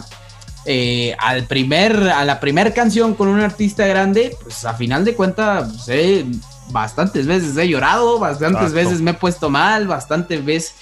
[0.72, 5.16] eh, al primer, a la primer canción con un artista grande, pues a final de
[5.16, 6.24] cuentas, pues,
[6.70, 8.76] bastantes veces he llorado, bastantes Exacto.
[8.76, 10.76] veces me he puesto mal, bastantes veces.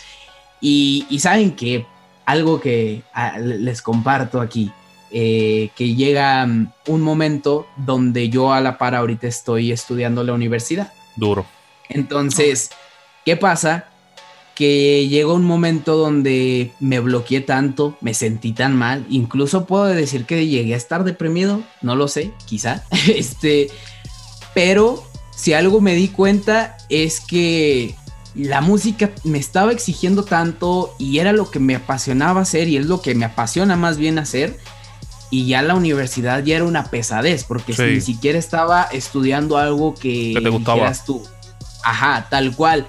[0.60, 1.86] Y, y saben que
[2.26, 3.02] algo que
[3.40, 4.70] les comparto aquí,
[5.10, 10.34] eh, que llega mm, un momento donde yo a la par ahorita estoy estudiando la
[10.34, 10.92] universidad.
[11.16, 11.46] Duro.
[11.88, 12.68] Entonces,
[13.24, 13.87] ¿qué pasa?
[14.58, 20.24] Que llegó un momento donde me bloqueé tanto, me sentí tan mal, incluso puedo decir
[20.24, 23.68] que llegué a estar deprimido, no lo sé, quizá, este,
[24.54, 25.04] pero
[25.36, 27.94] si algo me di cuenta es que
[28.34, 32.86] la música me estaba exigiendo tanto y era lo que me apasionaba hacer y es
[32.86, 34.58] lo que me apasiona más bien hacer.
[35.30, 37.82] Y ya la universidad ya era una pesadez porque Sí.
[37.82, 40.92] ni siquiera estaba estudiando algo que, Que te gustaba.
[41.06, 41.22] tú.
[41.84, 42.86] Ajá, tal cual.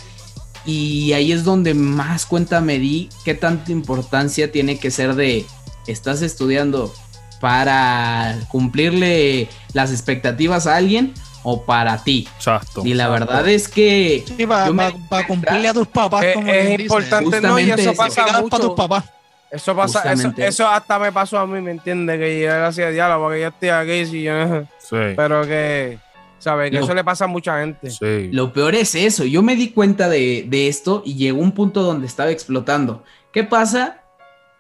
[0.70, 5.46] Y ahí es donde más cuenta me di qué tanta importancia tiene que ser de
[5.88, 6.94] estás estudiando
[7.40, 11.14] para cumplirle las expectativas a alguien
[11.44, 12.28] o para ti.
[12.36, 12.82] Exacto.
[12.86, 16.24] Y la verdad es que Sí, para cumplirle a tus papás.
[16.26, 17.58] Es- como es importante, ¿no?
[17.60, 17.94] Y eso eso.
[17.96, 18.76] pasa Para tus mucho.
[18.76, 19.06] papás.
[19.52, 22.20] Eso pasa, eso, hasta me pasó a mí, ¿me entiendes?
[22.20, 25.16] Que yo gracias a Dios, porque yo estoy aquí, si yo no- Sí.
[25.16, 25.98] pero que,
[26.40, 26.74] ¿sabes?
[26.74, 27.90] Lo- eso le pasa a mucha gente.
[27.92, 28.30] Sí.
[28.32, 29.24] Lo peor es eso.
[29.26, 33.04] Yo me di cuenta de, de esto y llegó un punto donde estaba explotando.
[33.32, 34.02] ¿Qué pasa?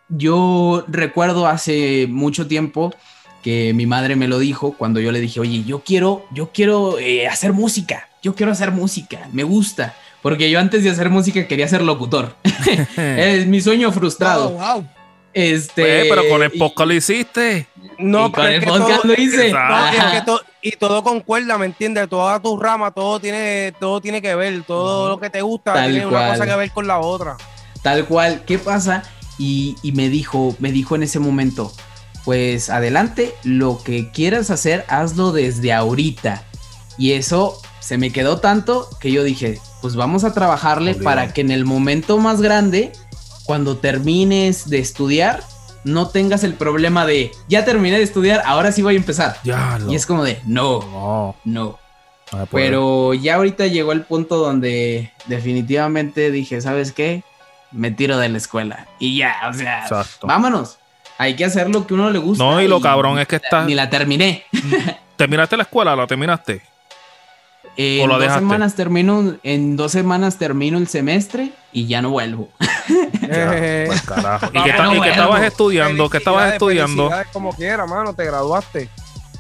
[0.10, 2.94] Yo recuerdo hace mucho tiempo
[3.44, 6.98] que mi madre me lo dijo cuando yo le dije, oye, yo quiero, yo quiero
[7.00, 8.10] eh, hacer música.
[8.22, 9.30] Yo quiero hacer música.
[9.32, 9.96] Me gusta.
[10.22, 12.36] Porque yo antes de hacer música quería ser locutor.
[12.98, 14.50] es mi sueño frustrado.
[14.50, 14.88] Wow, wow.
[15.32, 16.02] Este.
[16.02, 17.68] Eh, pero con el y- podcast lo hiciste.
[18.00, 19.52] No, y con el podcast todo- lo hice.
[19.54, 22.10] No, y es que to- y todo concuerda, ¿me entiendes?
[22.10, 25.92] Toda tu rama, todo tiene, todo tiene que ver, todo lo que te gusta Tal
[25.92, 26.24] tiene cual.
[26.24, 27.38] una cosa que ver con la otra.
[27.82, 29.04] Tal cual, ¿qué pasa?
[29.38, 31.72] Y, y me dijo, me dijo en ese momento,
[32.26, 36.44] pues adelante, lo que quieras hacer, hazlo desde ahorita.
[36.98, 41.04] Y eso se me quedó tanto que yo dije, pues vamos a trabajarle Obligado.
[41.06, 42.92] para que en el momento más grande,
[43.46, 45.42] cuando termines de estudiar,
[45.84, 49.38] no tengas el problema de, ya terminé de estudiar, ahora sí voy a empezar.
[49.44, 49.92] Ya lo.
[49.92, 51.80] Y es como de, no, No, no.
[52.32, 52.46] no.
[52.52, 57.24] Pero ya ahorita llegó el punto donde definitivamente dije, ¿sabes qué?
[57.72, 58.88] Me tiro de la escuela.
[59.00, 60.28] Y ya, o sea, Exacto.
[60.28, 60.78] vámonos.
[61.18, 62.44] Hay que hacer lo que a uno le gusta.
[62.44, 64.44] No, y lo cabrón es que está- Ni la terminé.
[65.18, 65.96] ¿Terminaste la escuela?
[65.96, 66.62] ¿La terminaste?
[67.76, 68.40] En ¿O lo dos dejaste?
[68.42, 72.50] semanas termino, en dos semanas termino el semestre y ya no vuelvo.
[73.32, 74.48] Ya, pues, carajo.
[74.54, 75.06] ¿Y no y vuelvo.
[75.06, 76.10] estabas estudiando?
[76.10, 77.12] ¿Qué estabas estudiando?
[77.34, 78.90] como quiera, mano, te graduaste.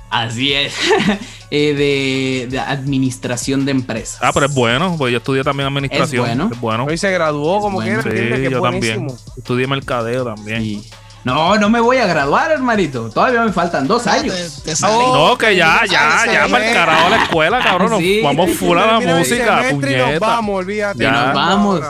[0.10, 0.74] Así es.
[1.52, 4.20] Eh, de, de administración de empresas.
[4.22, 6.26] Ah, pero es bueno, pues yo estudié también administración.
[6.30, 6.50] Es bueno.
[6.54, 6.86] Es bueno.
[6.86, 9.08] Hoy se graduó como Bueno, quiera, Sí, que yo también.
[9.36, 10.62] Estudié mercadeo también.
[10.62, 10.88] Sí.
[11.24, 13.10] No, no me voy a graduar, hermanito.
[13.10, 14.62] Todavía me faltan dos años.
[14.64, 14.94] Te, te salí.
[14.94, 17.90] No, que ya, ya, ya, para el carajo la escuela, cabrón.
[17.90, 18.22] nos Sí.
[18.24, 20.28] vamos full a la música, semestre y nos puñeta.
[20.28, 21.04] vamos, olvídate.
[21.04, 21.12] Ya.
[21.12, 21.82] Nos vamos.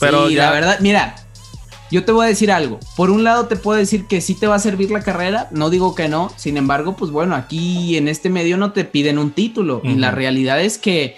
[0.00, 1.16] Pero sí, ya- la verdad, mira,
[1.92, 2.80] yo te voy a decir algo.
[2.96, 5.68] Por un lado te puedo decir que sí te va a servir la carrera, no
[5.68, 6.32] digo que no.
[6.36, 9.82] Sin embargo, pues bueno, aquí en este medio no te piden un título.
[9.84, 11.16] Y la realidad es que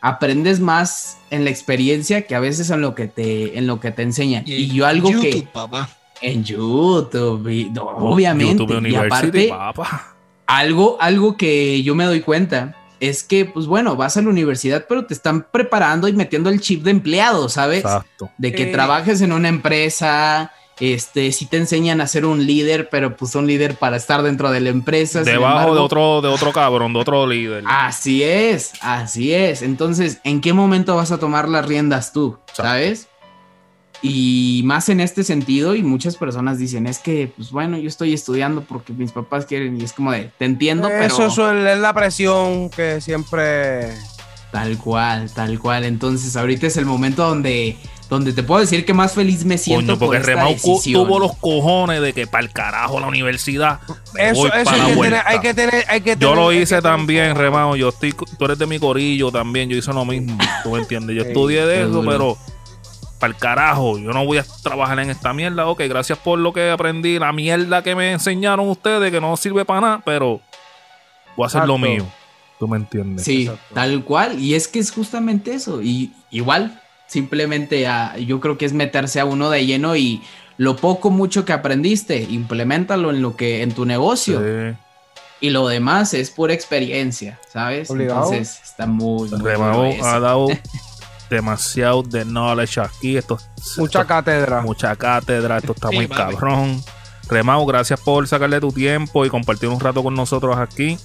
[0.00, 3.92] aprendes más en la experiencia que a veces en lo que te, en lo que
[3.92, 4.42] te enseñan.
[4.46, 5.88] Y, yo algo YouTube, que papá.
[6.20, 8.64] en YouTube, y- no, obviamente.
[8.64, 10.16] YouTube y aparte, papá.
[10.46, 14.86] algo, algo que yo me doy cuenta es que, pues bueno, vas a la universidad,
[14.88, 17.80] pero te están preparando y metiendo el chip de empleado, ¿sabes?
[17.80, 18.30] Exacto.
[18.38, 18.72] de que Eh.
[18.72, 23.46] trabajes en una empresa, este, si te enseñan a ser un líder, pero pues un
[23.46, 25.22] líder para estar dentro de la empresa.
[25.22, 27.64] Debajo de otro, de otro cabrón, de otro líder.
[27.66, 29.62] Así es, así es.
[29.62, 32.38] Entonces, ¿en qué momento vas a tomar las riendas tú?
[32.48, 32.62] Exacto.
[32.62, 33.08] ¿Sabes?
[34.02, 38.12] Y más en este sentido, y muchas personas dicen, es que, pues bueno, yo estoy
[38.12, 41.78] estudiando porque mis papás quieren, y es como de, te entiendo, Eso pero suele- es
[41.78, 43.92] la presión que siempre.
[44.52, 45.84] tal cual, tal cual.
[45.84, 47.76] Entonces, ahorita es el momento donde,
[48.08, 51.04] donde te puedo decir que más feliz me siento Coño, porque por esta Remauco decisión.
[51.06, 53.80] tuvo los cojones de que para el carajo la universidad.
[54.16, 55.24] Eso, voy eso hay, la que tener, vuelta.
[55.26, 57.76] hay que tener, hay que Yo tener- lo hay que hice también, Remao.
[57.76, 59.68] Yo estoy, tú eres de mi corillo también.
[59.68, 60.38] Yo hice lo mismo.
[60.62, 61.16] Tú me entiendes.
[61.16, 62.38] Yo estudié de eso, pero
[63.18, 63.98] para el carajo.
[63.98, 65.66] Yo no voy a trabajar en esta mierda.
[65.66, 67.18] Ok, gracias por lo que aprendí.
[67.18, 70.40] La mierda que me enseñaron ustedes, que no sirve para nada, pero
[71.36, 72.06] voy a hacer lo mío.
[72.58, 73.24] ¿Tú me entiendes?
[73.24, 73.74] Sí, Exacto.
[73.74, 74.40] tal cual.
[74.40, 75.82] Y es que es justamente eso.
[75.82, 80.22] Y igual, simplemente ah, yo creo que es meterse a uno de lleno y
[80.56, 84.40] lo poco mucho que aprendiste, implementalo en lo que, en tu negocio.
[84.40, 84.76] Sí.
[85.38, 87.90] Y lo demás es pura experiencia, ¿sabes?
[87.90, 88.32] Obligado.
[88.32, 90.06] Entonces está muy, muy eso.
[90.06, 90.48] ha dado
[91.30, 93.16] demasiado de knowledge aquí.
[93.16, 93.38] Esto,
[93.76, 94.60] Mucha esto- cátedra.
[94.62, 95.58] mucha cátedra.
[95.58, 96.34] Esto está Sí, muy papi.
[96.34, 96.82] cabrón.
[97.28, 100.96] Remao, gracias por sacarle tu tiempo y compartir un rato con nosotros aquí.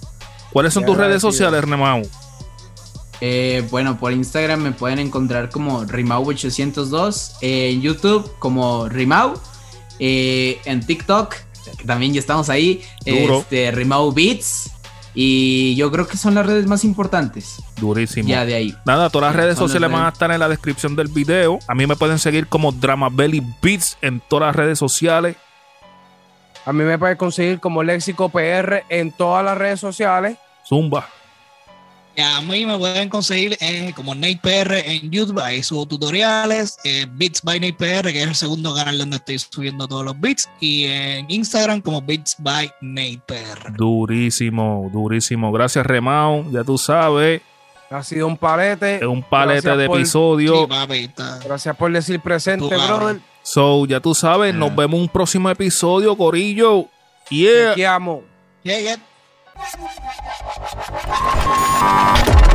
[0.54, 2.02] ¿Cuáles son Ya, tus redes sociales, Remao?
[3.22, 9.34] Eh, bueno, por Instagram me pueden encontrar como Rimau802, eh, en YouTube como Rimau,
[10.00, 11.36] eh, en TikTok,
[11.78, 13.40] que también ya estamos ahí, Duro.
[13.42, 14.71] este, Rimau Beats,
[15.14, 18.30] y yo creo que son las redes más importantes, Durísimo.
[18.30, 18.76] ya de ahí.
[18.86, 21.60] Nada, todas las redes las sociales van a estar en la descripción del video.
[21.68, 25.36] A mí me pueden seguir como Drama Belly Beats en todas las redes sociales.
[26.66, 30.38] A mí me puedes conseguir como Léxico PR en todas las redes sociales.
[30.68, 31.08] Zumba.
[32.16, 36.78] Y a mí me pueden conseguir eh, como Nate PR en YouTube, ahí subo tutoriales,
[36.84, 40.20] eh, Beats by Nate PR, que es el segundo canal donde estoy subiendo todos los
[40.20, 43.72] beats, y en Instagram como Beats by Nate PR.
[43.78, 45.52] Durísimo, durísimo.
[45.54, 46.46] Gracias, Remao.
[46.52, 47.42] Ya tú sabes,
[47.90, 48.96] Ha sido un palete.
[48.98, 50.62] es un palete Gracias de por- episodio.
[50.62, 53.20] Sí, papi, está- Gracias por decir presente, brother.
[53.44, 54.76] So, ya tú sabes, nos Ah.
[54.78, 56.88] vemos en un próximo episodio, Corillo.
[57.30, 57.74] Yeah.
[57.76, 58.22] Te amo.
[58.64, 58.98] Yeah, yeah.
[61.12, 62.51] Thank you.